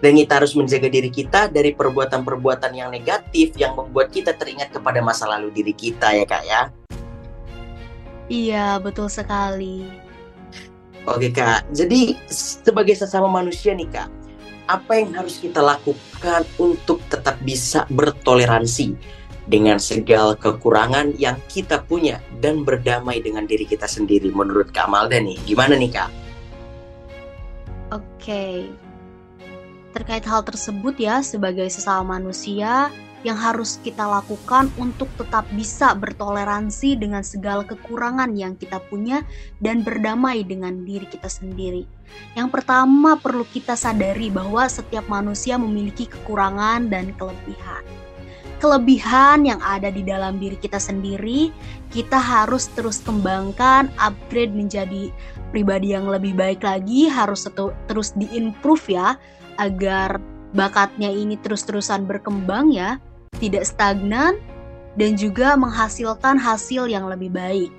dan 0.00 0.16
kita 0.16 0.40
harus 0.40 0.56
menjaga 0.56 0.88
diri 0.88 1.12
kita 1.12 1.52
dari 1.52 1.76
perbuatan-perbuatan 1.76 2.72
yang 2.72 2.88
negatif 2.88 3.52
yang 3.56 3.76
membuat 3.76 4.08
kita 4.08 4.32
teringat 4.32 4.72
kepada 4.72 5.04
masa 5.04 5.28
lalu 5.28 5.52
diri 5.52 5.76
kita 5.76 6.16
ya 6.16 6.24
kak 6.24 6.44
ya. 6.48 6.62
Iya 8.32 8.66
betul 8.80 9.12
sekali. 9.12 9.84
Oke 11.04 11.28
kak. 11.32 11.68
Jadi 11.72 12.16
sebagai 12.32 12.96
sesama 12.96 13.28
manusia 13.28 13.76
nih 13.76 13.88
kak 13.88 14.08
apa 14.70 15.02
yang 15.02 15.10
harus 15.18 15.42
kita 15.42 15.58
lakukan 15.58 16.46
untuk 16.56 17.02
tetap 17.10 17.36
bisa 17.42 17.84
bertoleransi 17.90 18.94
dengan 19.50 19.82
segala 19.82 20.38
kekurangan 20.38 21.18
yang 21.18 21.34
kita 21.50 21.82
punya 21.82 22.22
dan 22.38 22.62
berdamai 22.62 23.18
dengan 23.18 23.50
diri 23.50 23.66
kita 23.66 23.90
sendiri? 23.90 24.30
Menurut 24.30 24.70
Kak 24.70 24.86
Malda 24.86 25.18
nih 25.18 25.42
gimana 25.42 25.74
nih 25.74 25.90
Kak? 25.90 26.10
Oke, 27.90 28.06
okay 28.22 28.56
terkait 30.00 30.24
hal 30.24 30.40
tersebut 30.40 30.96
ya 30.96 31.20
sebagai 31.20 31.68
sesama 31.68 32.16
manusia 32.16 32.88
yang 33.20 33.36
harus 33.36 33.76
kita 33.84 34.00
lakukan 34.08 34.72
untuk 34.80 35.12
tetap 35.20 35.44
bisa 35.52 35.92
bertoleransi 35.92 36.96
dengan 36.96 37.20
segala 37.20 37.68
kekurangan 37.68 38.32
yang 38.32 38.56
kita 38.56 38.80
punya 38.88 39.20
dan 39.60 39.84
berdamai 39.84 40.40
dengan 40.40 40.88
diri 40.88 41.04
kita 41.04 41.28
sendiri. 41.28 41.84
Yang 42.32 42.48
pertama 42.48 43.20
perlu 43.20 43.44
kita 43.44 43.76
sadari 43.76 44.32
bahwa 44.32 44.64
setiap 44.72 45.04
manusia 45.12 45.60
memiliki 45.60 46.08
kekurangan 46.08 46.88
dan 46.88 47.12
kelebihan. 47.20 47.84
Kelebihan 48.56 49.44
yang 49.44 49.60
ada 49.60 49.92
di 49.92 50.00
dalam 50.00 50.40
diri 50.40 50.56
kita 50.56 50.80
sendiri, 50.80 51.52
kita 51.92 52.16
harus 52.16 52.72
terus 52.72 53.04
kembangkan, 53.04 53.92
upgrade 54.00 54.52
menjadi 54.52 55.12
pribadi 55.52 55.92
yang 55.92 56.08
lebih 56.08 56.36
baik 56.36 56.64
lagi, 56.64 57.08
harus 57.08 57.48
terus 57.88 58.16
diimprove 58.16 58.96
ya 58.96 59.16
agar 59.60 60.16
bakatnya 60.56 61.12
ini 61.12 61.36
terus-terusan 61.38 62.08
berkembang 62.08 62.72
ya, 62.72 62.96
tidak 63.38 63.68
stagnan 63.68 64.40
dan 64.96 65.14
juga 65.14 65.54
menghasilkan 65.54 66.40
hasil 66.40 66.88
yang 66.88 67.06
lebih 67.06 67.30
baik. 67.30 67.70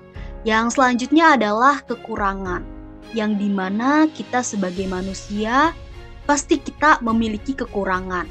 Yang 0.45 0.77
selanjutnya 0.77 1.35
adalah 1.37 1.81
kekurangan, 1.85 2.63
yang 3.11 3.35
di 3.35 3.49
mana 3.49 4.07
kita 4.07 4.45
sebagai 4.45 4.85
manusia 4.85 5.75
pasti 6.29 6.61
kita 6.61 7.01
memiliki 7.03 7.57
kekurangan, 7.57 8.29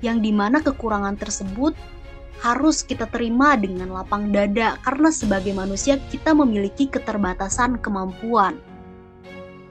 yang 0.00 0.22
di 0.22 0.30
mana 0.30 0.62
kekurangan 0.62 1.18
tersebut 1.18 1.74
harus 2.42 2.82
kita 2.82 3.06
terima 3.06 3.54
dengan 3.54 3.94
lapang 3.94 4.34
dada 4.34 4.74
karena 4.82 5.14
sebagai 5.14 5.54
manusia 5.54 6.00
kita 6.10 6.34
memiliki 6.34 6.90
keterbatasan 6.90 7.78
kemampuan 7.78 8.58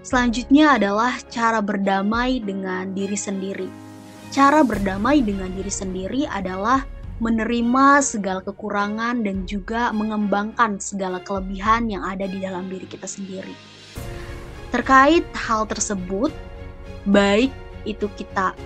Selanjutnya 0.01 0.81
adalah 0.81 1.13
cara 1.29 1.61
berdamai 1.61 2.41
dengan 2.41 2.89
diri 2.97 3.13
sendiri. 3.13 3.69
Cara 4.33 4.65
berdamai 4.65 5.21
dengan 5.21 5.53
diri 5.53 5.69
sendiri 5.69 6.25
adalah 6.25 6.81
menerima 7.21 8.01
segala 8.01 8.41
kekurangan 8.41 9.21
dan 9.21 9.45
juga 9.45 9.93
mengembangkan 9.93 10.81
segala 10.81 11.21
kelebihan 11.21 11.85
yang 11.85 12.01
ada 12.01 12.25
di 12.25 12.41
dalam 12.41 12.65
diri 12.65 12.89
kita 12.89 13.05
sendiri. 13.05 13.53
Terkait 14.73 15.21
hal 15.37 15.69
tersebut, 15.69 16.33
baik 17.05 17.53
itu 17.85 18.09
kita 18.17 18.57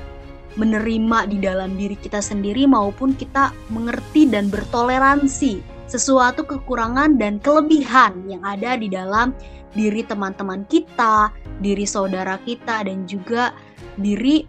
menerima 0.55 1.27
di 1.27 1.43
dalam 1.43 1.75
diri 1.75 1.99
kita 1.99 2.23
sendiri 2.23 2.63
maupun 2.63 3.11
kita 3.11 3.51
mengerti 3.67 4.23
dan 4.31 4.47
bertoleransi 4.47 5.59
sesuatu 5.91 6.47
kekurangan 6.47 7.19
dan 7.19 7.43
kelebihan 7.43 8.23
yang 8.23 8.39
ada 8.47 8.79
di 8.79 8.87
dalam 8.87 9.35
diri 9.75 10.01
teman-teman 10.01 10.63
kita, 10.65 11.29
diri 11.59 11.83
saudara 11.85 12.39
kita, 12.41 12.87
dan 12.87 13.05
juga 13.05 13.53
diri 13.99 14.47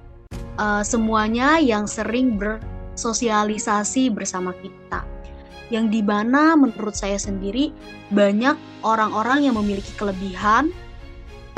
uh, 0.57 0.81
semuanya 0.87 1.59
yang 1.59 1.85
sering 1.85 2.39
bersosialisasi 2.39 4.09
bersama 4.15 4.55
kita. 4.59 5.05
Yang 5.69 5.99
di 5.99 6.01
mana 6.07 6.55
menurut 6.55 6.95
saya 6.95 7.19
sendiri 7.19 7.75
banyak 8.15 8.55
orang-orang 8.87 9.51
yang 9.51 9.59
memiliki 9.59 9.91
kelebihan, 9.99 10.71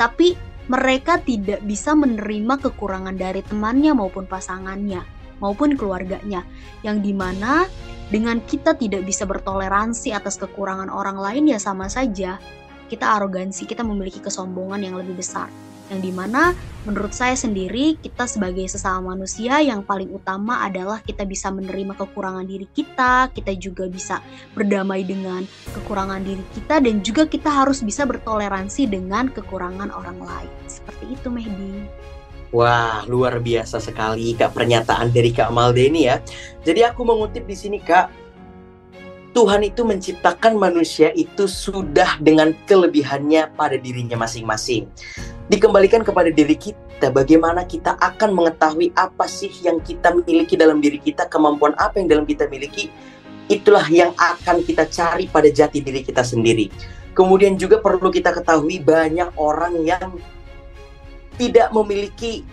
tapi 0.01 0.33
mereka 0.69 1.21
tidak 1.21 1.61
bisa 1.65 1.93
menerima 1.93 2.57
kekurangan 2.57 3.13
dari 3.13 3.45
temannya 3.45 3.93
maupun 3.93 4.25
pasangannya 4.25 5.01
maupun 5.39 5.73
keluarganya, 5.79 6.43
yang 6.83 6.99
di 6.99 7.15
mana 7.15 7.65
dengan 8.11 8.43
kita 8.43 8.75
tidak 8.75 9.07
bisa 9.07 9.23
bertoleransi 9.23 10.11
atas 10.11 10.35
kekurangan 10.37 10.91
orang 10.91 11.17
lain 11.17 11.49
ya 11.49 11.59
sama 11.59 11.87
saja 11.87 12.37
kita 12.89 13.21
arogansi, 13.21 13.69
kita 13.69 13.85
memiliki 13.85 14.17
kesombongan 14.17 14.81
yang 14.81 14.97
lebih 14.97 15.13
besar. 15.13 15.47
Yang 15.89 16.01
di 16.05 16.11
mana 16.13 16.53
menurut 16.85 17.17
saya 17.17 17.33
sendiri 17.33 17.97
kita 17.97 18.29
sebagai 18.29 18.61
sesama 18.69 19.13
manusia 19.17 19.57
yang 19.57 19.81
paling 19.81 20.13
utama 20.13 20.61
adalah 20.61 21.01
kita 21.01 21.25
bisa 21.25 21.49
menerima 21.49 21.97
kekurangan 21.97 22.45
diri 22.45 22.69
kita, 22.69 23.33
kita 23.33 23.57
juga 23.57 23.89
bisa 23.89 24.21
berdamai 24.53 25.01
dengan 25.01 25.41
kekurangan 25.73 26.21
diri 26.21 26.45
kita 26.53 26.77
dan 26.77 27.01
juga 27.01 27.25
kita 27.25 27.49
harus 27.49 27.81
bisa 27.81 28.05
bertoleransi 28.05 28.85
dengan 28.85 29.33
kekurangan 29.33 29.89
orang 29.89 30.21
lain. 30.21 30.51
Seperti 30.69 31.05
itu 31.09 31.27
Mehdi. 31.33 31.89
Wah, 32.49 33.05
luar 33.05 33.37
biasa 33.41 33.77
sekali 33.77 34.33
Kak 34.33 34.57
pernyataan 34.57 35.13
dari 35.13 35.29
Kak 35.29 35.53
Maldeni 35.53 36.09
ya. 36.09 36.21
Jadi 36.65 36.81
aku 36.81 37.01
mengutip 37.05 37.45
di 37.45 37.53
sini 37.53 37.77
Kak, 37.77 38.28
Tuhan 39.29 39.61
itu 39.61 39.85
menciptakan 39.85 40.57
manusia 40.57 41.13
itu 41.13 41.45
sudah 41.45 42.17
dengan 42.17 42.57
kelebihannya 42.65 43.53
pada 43.53 43.77
dirinya 43.77 44.17
masing-masing. 44.17 44.89
Dikembalikan 45.53 46.01
kepada 46.01 46.33
diri 46.33 46.57
kita, 46.57 47.13
bagaimana 47.13 47.61
kita 47.65 47.93
akan 48.01 48.33
mengetahui 48.33 48.89
apa 48.97 49.29
sih 49.29 49.53
yang 49.61 49.77
kita 49.85 50.13
miliki 50.13 50.57
dalam 50.57 50.81
diri 50.81 50.97
kita, 50.97 51.29
kemampuan 51.29 51.77
apa 51.77 52.01
yang 52.01 52.09
dalam 52.09 52.25
kita 52.25 52.49
miliki, 52.49 52.89
itulah 53.49 53.85
yang 53.89 54.13
akan 54.17 54.65
kita 54.65 54.89
cari 54.89 55.29
pada 55.29 55.49
jati 55.49 55.81
diri 55.81 56.01
kita 56.01 56.25
sendiri. 56.25 56.69
Kemudian 57.13 57.57
juga 57.57 57.81
perlu 57.81 58.09
kita 58.09 58.33
ketahui 58.33 58.81
banyak 58.81 59.29
orang 59.37 59.77
yang 59.85 60.17
tidak 61.37 61.69
memiliki 61.69 62.45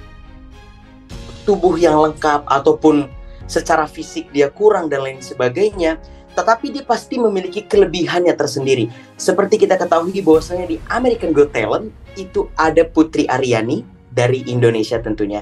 tubuh 1.48 1.76
yang 1.80 1.96
lengkap 2.00 2.44
ataupun 2.48 3.08
secara 3.46 3.86
fisik 3.86 4.28
dia 4.34 4.50
kurang 4.50 4.90
dan 4.90 5.06
lain 5.06 5.22
sebagainya, 5.22 6.00
tetapi 6.36 6.68
dia 6.68 6.84
pasti 6.84 7.16
memiliki 7.16 7.64
kelebihannya 7.64 8.36
tersendiri. 8.36 8.92
Seperti 9.16 9.56
kita 9.56 9.80
ketahui 9.80 10.20
bahwasanya 10.20 10.68
di 10.68 10.76
American 10.92 11.32
Got 11.32 11.56
Talent 11.56 11.88
itu 12.20 12.46
ada 12.60 12.84
Putri 12.84 13.24
Aryani 13.24 13.82
dari 14.12 14.44
Indonesia 14.44 15.00
tentunya. 15.00 15.40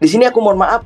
Di 0.00 0.08
sini 0.08 0.24
aku 0.24 0.40
mohon 0.40 0.58
maaf, 0.64 0.82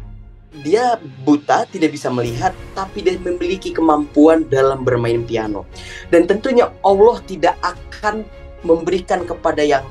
dia 0.66 0.98
buta, 1.24 1.64
tidak 1.70 1.94
bisa 1.94 2.10
melihat, 2.10 2.52
tapi 2.74 3.00
dia 3.00 3.16
memiliki 3.16 3.72
kemampuan 3.72 4.44
dalam 4.50 4.82
bermain 4.82 5.24
piano. 5.24 5.64
Dan 6.10 6.26
tentunya 6.26 6.68
Allah 6.82 7.22
tidak 7.24 7.56
akan 7.62 8.26
memberikan 8.66 9.22
kepada 9.22 9.62
yang 9.62 9.86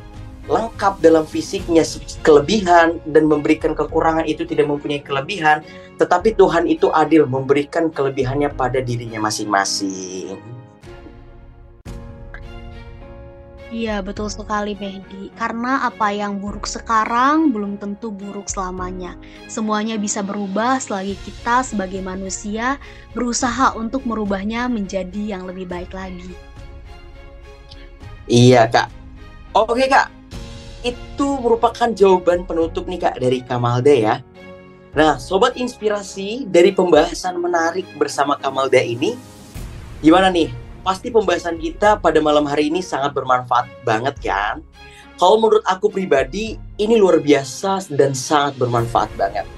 lengkap 0.45 1.01
dalam 1.01 1.25
fisiknya 1.25 1.81
kelebihan 2.21 3.01
dan 3.10 3.25
memberikan 3.25 3.73
kekurangan 3.73 4.29
itu 4.29 4.45
tidak 4.45 4.69
mempunyai 4.69 5.01
kelebihan 5.01 5.65
tetapi 5.95 6.36
Tuhan 6.36 6.67
itu 6.67 6.91
adil 6.91 7.23
memberikan 7.23 7.88
kelebihannya 7.88 8.51
pada 8.51 8.84
dirinya 8.84 9.23
masing-masing. 9.23 10.36
Iya, 13.75 13.99
betul 13.99 14.31
sekali 14.31 14.71
Mehdi. 14.79 15.36
Karena 15.36 15.84
apa 15.84 16.08
yang 16.08 16.39
buruk 16.39 16.63
sekarang 16.63 17.51
belum 17.51 17.75
tentu 17.75 18.08
buruk 18.08 18.47
selamanya. 18.47 19.19
Semuanya 19.51 19.99
bisa 19.99 20.23
berubah 20.23 20.79
selagi 20.79 21.19
kita 21.27 21.60
sebagai 21.60 21.99
manusia 21.99 22.79
berusaha 23.12 23.75
untuk 23.75 24.08
merubahnya 24.08 24.71
menjadi 24.71 25.36
yang 25.36 25.43
lebih 25.43 25.67
baik 25.67 25.91
lagi. 25.91 26.31
Iya, 28.31 28.71
Kak. 28.71 28.88
Oke, 29.51 29.91
Kak. 29.91 30.14
Itu 30.86 31.41
merupakan 31.41 31.89
jawaban 31.89 32.45
penutup 32.45 32.86
nih, 32.86 33.02
Kak, 33.02 33.17
dari 33.17 33.41
Kamalda 33.41 33.89
ya. 33.89 34.15
Nah, 34.93 35.17
sobat 35.17 35.58
inspirasi 35.58 36.45
dari 36.45 36.69
pembahasan 36.71 37.41
menarik 37.41 37.89
bersama 37.98 38.38
Kamalda 38.38 38.80
ini, 38.80 39.17
gimana 40.00 40.30
nih? 40.30 40.54
pasti 40.86 41.10
pembahasan 41.10 41.58
kita 41.58 41.98
pada 41.98 42.21
malam 42.21 42.45
hari 42.45 42.69
ini 42.69 42.86
sangat 42.86 43.17
bermanfaat 43.17 43.65
banget 43.82 44.13
kan? 44.21 44.62
Kalau 45.17 45.41
menurut 45.41 45.65
aku 45.65 45.89
pribadi, 45.89 46.62
ini 46.78 46.93
luar 47.02 47.17
biasa 47.17 47.89
dan 47.89 48.13
sangat 48.13 48.62
bermanfaat 48.62 49.10
banget. 49.17 49.50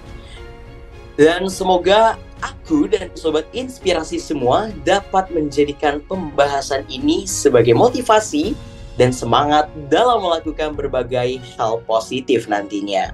Dan 1.20 1.52
semoga 1.52 2.16
aku 2.40 2.88
dan 2.88 3.12
sobat 3.18 3.44
inspirasi 3.52 4.24
semua 4.24 4.72
dapat 4.88 5.28
menjadikan 5.36 6.00
pembahasan 6.08 6.88
ini 6.88 7.28
sebagai 7.28 7.76
motivasi 7.76 8.56
dan 8.98 9.14
semangat 9.14 9.70
dalam 9.88 10.26
melakukan 10.26 10.74
berbagai 10.74 11.40
hal 11.56 11.80
positif 11.86 12.50
nantinya. 12.50 13.14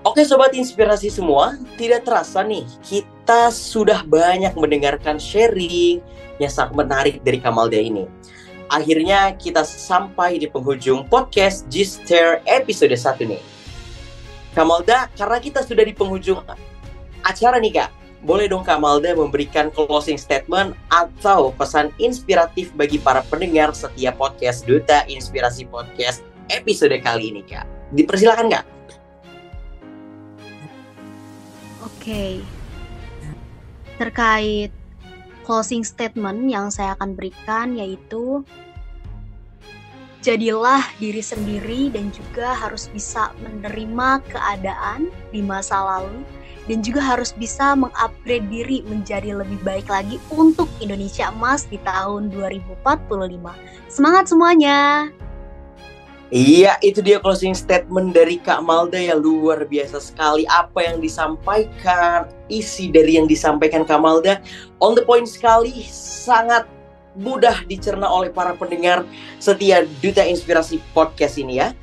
Oke 0.00 0.24
sobat 0.24 0.56
inspirasi 0.56 1.12
semua, 1.12 1.60
tidak 1.76 2.08
terasa 2.08 2.40
nih 2.40 2.64
kita 2.80 3.52
sudah 3.52 4.00
banyak 4.06 4.56
mendengarkan 4.56 5.20
sharing, 5.20 6.00
yang 6.40 6.48
sangat 6.48 6.72
menarik 6.72 7.14
dari 7.20 7.36
Kamalda 7.36 7.76
ini. 7.76 8.08
Akhirnya 8.72 9.36
kita 9.36 9.60
sampai 9.60 10.40
di 10.40 10.48
penghujung 10.48 11.04
podcast 11.04 11.68
Gister 11.68 12.40
episode 12.48 12.96
1 12.96 13.28
nih. 13.28 13.42
Kamalda, 14.56 15.12
karena 15.14 15.38
kita 15.38 15.60
sudah 15.62 15.84
di 15.84 15.92
penghujung 15.92 16.40
acara 17.22 17.60
nih 17.60 17.76
Kak, 17.76 17.90
boleh 18.20 18.52
dong 18.52 18.60
Kak 18.60 18.84
Malda 18.84 19.16
memberikan 19.16 19.72
closing 19.72 20.20
statement 20.20 20.76
atau 20.92 21.56
pesan 21.56 21.88
inspiratif 21.96 22.68
bagi 22.76 23.00
para 23.00 23.24
pendengar 23.24 23.72
setiap 23.72 24.20
podcast 24.20 24.68
Duta 24.68 25.08
Inspirasi 25.08 25.64
Podcast 25.64 26.20
episode 26.52 26.92
kali 27.00 27.32
ini 27.32 27.40
Kak. 27.40 27.64
Dipersilakan 27.96 28.46
Kak. 28.52 28.64
Oke. 31.80 32.44
Terkait 33.96 34.72
closing 35.48 35.80
statement 35.80 36.44
yang 36.52 36.68
saya 36.68 36.92
akan 37.00 37.16
berikan 37.16 37.72
yaitu 37.72 38.44
jadilah 40.20 40.84
diri 41.00 41.24
sendiri 41.24 41.88
dan 41.88 42.12
juga 42.12 42.52
harus 42.52 42.92
bisa 42.92 43.32
menerima 43.40 44.20
keadaan 44.28 45.08
di 45.32 45.40
masa 45.40 45.80
lalu 45.80 46.20
dan 46.70 46.86
juga 46.86 47.02
harus 47.02 47.34
bisa 47.34 47.74
mengupgrade 47.74 48.46
diri 48.46 48.86
menjadi 48.86 49.34
lebih 49.34 49.58
baik 49.66 49.90
lagi 49.90 50.22
untuk 50.30 50.70
Indonesia 50.78 51.26
Emas 51.34 51.66
di 51.66 51.82
tahun 51.82 52.30
2045. 52.30 52.86
Semangat 53.90 54.30
semuanya! 54.30 55.10
Iya, 56.30 56.78
itu 56.78 57.02
dia 57.02 57.18
closing 57.18 57.58
statement 57.58 58.14
dari 58.14 58.38
Kak 58.38 58.62
Malda 58.62 59.02
ya 59.02 59.18
luar 59.18 59.66
biasa 59.66 59.98
sekali 59.98 60.46
apa 60.46 60.78
yang 60.86 61.02
disampaikan, 61.02 62.30
isi 62.46 62.86
dari 62.86 63.18
yang 63.18 63.26
disampaikan 63.26 63.82
Kak 63.82 63.98
Malda 63.98 64.38
on 64.78 64.94
the 64.94 65.02
point 65.02 65.26
sekali, 65.26 65.82
sangat 65.90 66.70
mudah 67.18 67.66
dicerna 67.66 68.06
oleh 68.06 68.30
para 68.30 68.54
pendengar 68.54 69.02
setia 69.42 69.82
Duta 69.98 70.22
Inspirasi 70.22 70.78
Podcast 70.94 71.34
ini 71.34 71.58
ya. 71.58 71.74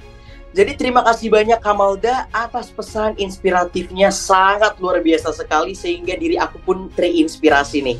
Jadi 0.57 0.73
terima 0.73 1.05
kasih 1.05 1.29
banyak 1.29 1.61
Kamalda 1.61 2.25
atas 2.33 2.73
pesan 2.73 3.13
inspiratifnya 3.21 4.09
sangat 4.09 4.73
luar 4.81 5.05
biasa 5.05 5.29
sekali 5.29 5.77
sehingga 5.77 6.17
diri 6.17 6.33
aku 6.33 6.57
pun 6.65 6.89
terinspirasi 6.97 7.85
nih. 7.85 7.97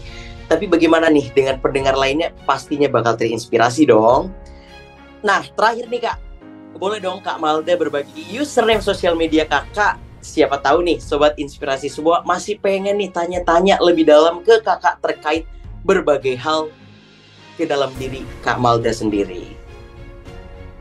Tapi 0.50 0.66
bagaimana 0.66 1.06
nih 1.06 1.30
dengan 1.38 1.62
pendengar 1.62 1.94
lainnya 1.94 2.34
pastinya 2.50 2.90
bakal 2.90 3.14
terinspirasi 3.14 3.86
dong. 3.86 4.34
Nah 5.22 5.46
terakhir 5.54 5.86
nih 5.86 6.10
kak, 6.10 6.18
boleh 6.82 6.98
dong 6.98 7.22
Kak 7.22 7.38
Malda 7.38 7.78
berbagi 7.78 8.26
username 8.34 8.82
sosial 8.82 9.14
media 9.14 9.46
kakak. 9.46 10.02
Siapa 10.26 10.58
tahu 10.58 10.82
nih 10.82 10.98
sobat 10.98 11.38
inspirasi 11.38 11.94
semua 11.94 12.26
masih 12.26 12.58
pengen 12.58 12.98
nih 12.98 13.14
tanya-tanya 13.14 13.78
lebih 13.86 14.10
dalam 14.10 14.42
ke 14.42 14.66
kakak 14.66 14.98
terkait 15.06 15.46
berbagai 15.86 16.34
hal 16.42 16.74
ke 17.54 17.70
dalam 17.70 17.94
diri 18.02 18.26
Kak 18.42 18.58
Malda 18.58 18.90
sendiri. 18.90 19.67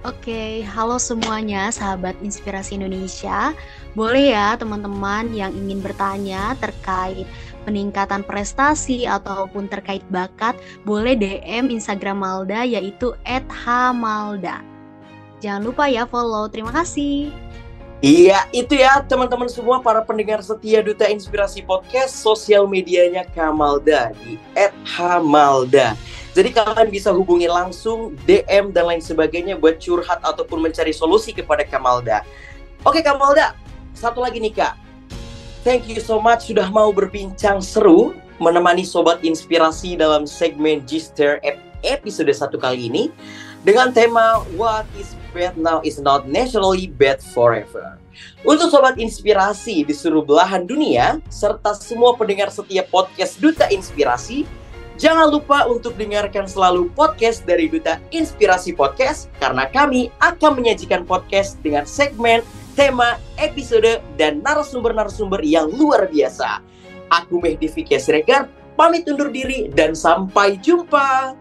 Oke, 0.07 0.63
halo 0.63 1.03
semuanya 1.03 1.67
sahabat 1.75 2.15
Inspirasi 2.23 2.79
Indonesia. 2.79 3.51
Boleh 3.99 4.39
ya 4.39 4.55
teman-teman 4.55 5.35
yang 5.35 5.51
ingin 5.51 5.83
bertanya 5.83 6.55
terkait 6.63 7.27
peningkatan 7.67 8.23
prestasi 8.23 9.03
ataupun 9.03 9.67
terkait 9.67 10.07
bakat, 10.07 10.55
boleh 10.87 11.19
DM 11.19 11.75
Instagram 11.75 12.23
Malda 12.23 12.63
yaitu 12.63 13.19
@hmalda. 13.27 14.63
Jangan 15.43 15.67
lupa 15.67 15.91
ya 15.91 16.07
follow. 16.07 16.47
Terima 16.47 16.71
kasih. 16.71 17.35
Iya, 18.05 18.45
itu 18.53 18.77
ya 18.77 19.01
teman-teman 19.01 19.49
semua 19.49 19.81
para 19.81 20.05
pendengar 20.05 20.45
setia 20.45 20.85
Duta 20.85 21.09
Inspirasi 21.09 21.65
Podcast, 21.65 22.21
sosial 22.21 22.69
medianya 22.69 23.25
Kamalda 23.25 24.13
di 24.21 24.37
@hamalda. 24.85 25.97
Jadi 26.37 26.53
kalian 26.53 26.93
bisa 26.93 27.09
hubungi 27.09 27.49
langsung 27.49 28.13
DM 28.29 28.69
dan 28.69 28.93
lain 28.93 29.01
sebagainya 29.01 29.57
buat 29.57 29.81
curhat 29.81 30.21
ataupun 30.21 30.69
mencari 30.69 30.93
solusi 30.93 31.33
kepada 31.33 31.65
Kamalda. 31.65 32.21
Oke 32.85 33.01
Kamalda, 33.01 33.57
satu 33.97 34.21
lagi 34.21 34.45
nih 34.45 34.53
Kak. 34.53 34.77
Thank 35.65 35.89
you 35.89 35.97
so 36.05 36.21
much 36.21 36.53
sudah 36.53 36.69
mau 36.69 36.93
berbincang 36.93 37.65
seru 37.65 38.13
menemani 38.37 38.85
sobat 38.85 39.25
inspirasi 39.25 39.97
dalam 39.97 40.29
segmen 40.29 40.85
Gister 40.85 41.41
episode 41.81 42.29
satu 42.37 42.61
kali 42.61 42.93
ini 42.93 43.09
dengan 43.65 43.89
tema 43.97 44.45
What 44.61 44.85
is 45.01 45.17
now 45.57 45.85
is 45.85 46.01
not 46.01 46.25
naturally 46.25 46.89
bad 46.89 47.21
forever. 47.21 48.01
Untuk 48.49 48.73
sobat 48.73 48.97
inspirasi 48.97 49.85
di 49.85 49.93
seluruh 49.93 50.25
belahan 50.25 50.65
dunia, 50.65 51.21
serta 51.29 51.77
semua 51.77 52.17
pendengar 52.17 52.49
setiap 52.49 52.89
podcast 52.89 53.37
Duta 53.37 53.69
Inspirasi, 53.69 54.49
jangan 54.97 55.29
lupa 55.29 55.69
untuk 55.69 55.93
dengarkan 56.01 56.49
selalu 56.49 56.89
podcast 56.97 57.45
dari 57.45 57.69
Duta 57.69 58.01
Inspirasi 58.09 58.73
Podcast, 58.73 59.29
karena 59.37 59.69
kami 59.69 60.09
akan 60.25 60.57
menyajikan 60.57 61.05
podcast 61.05 61.61
dengan 61.61 61.85
segmen, 61.85 62.41
tema, 62.73 63.21
episode, 63.37 64.01
dan 64.17 64.41
narasumber-narasumber 64.41 65.45
yang 65.45 65.69
luar 65.69 66.09
biasa. 66.09 66.65
Aku 67.13 67.39
Mehdi 67.45 67.69
Fikya 67.69 68.01
Siregar, 68.01 68.49
pamit 68.81 69.05
undur 69.05 69.29
diri 69.29 69.69
dan 69.73 69.93
sampai 69.93 70.57
jumpa. 70.57 71.37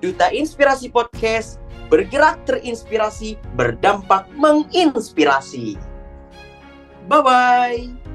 Duta 0.00 0.32
Inspirasi 0.32 0.88
Podcast 0.88 1.60
bergerak 1.90 2.38
terinspirasi, 2.46 3.36
berdampak 3.58 4.30
menginspirasi. 4.38 5.76
Bye 7.10 7.22
bye. 7.26 8.09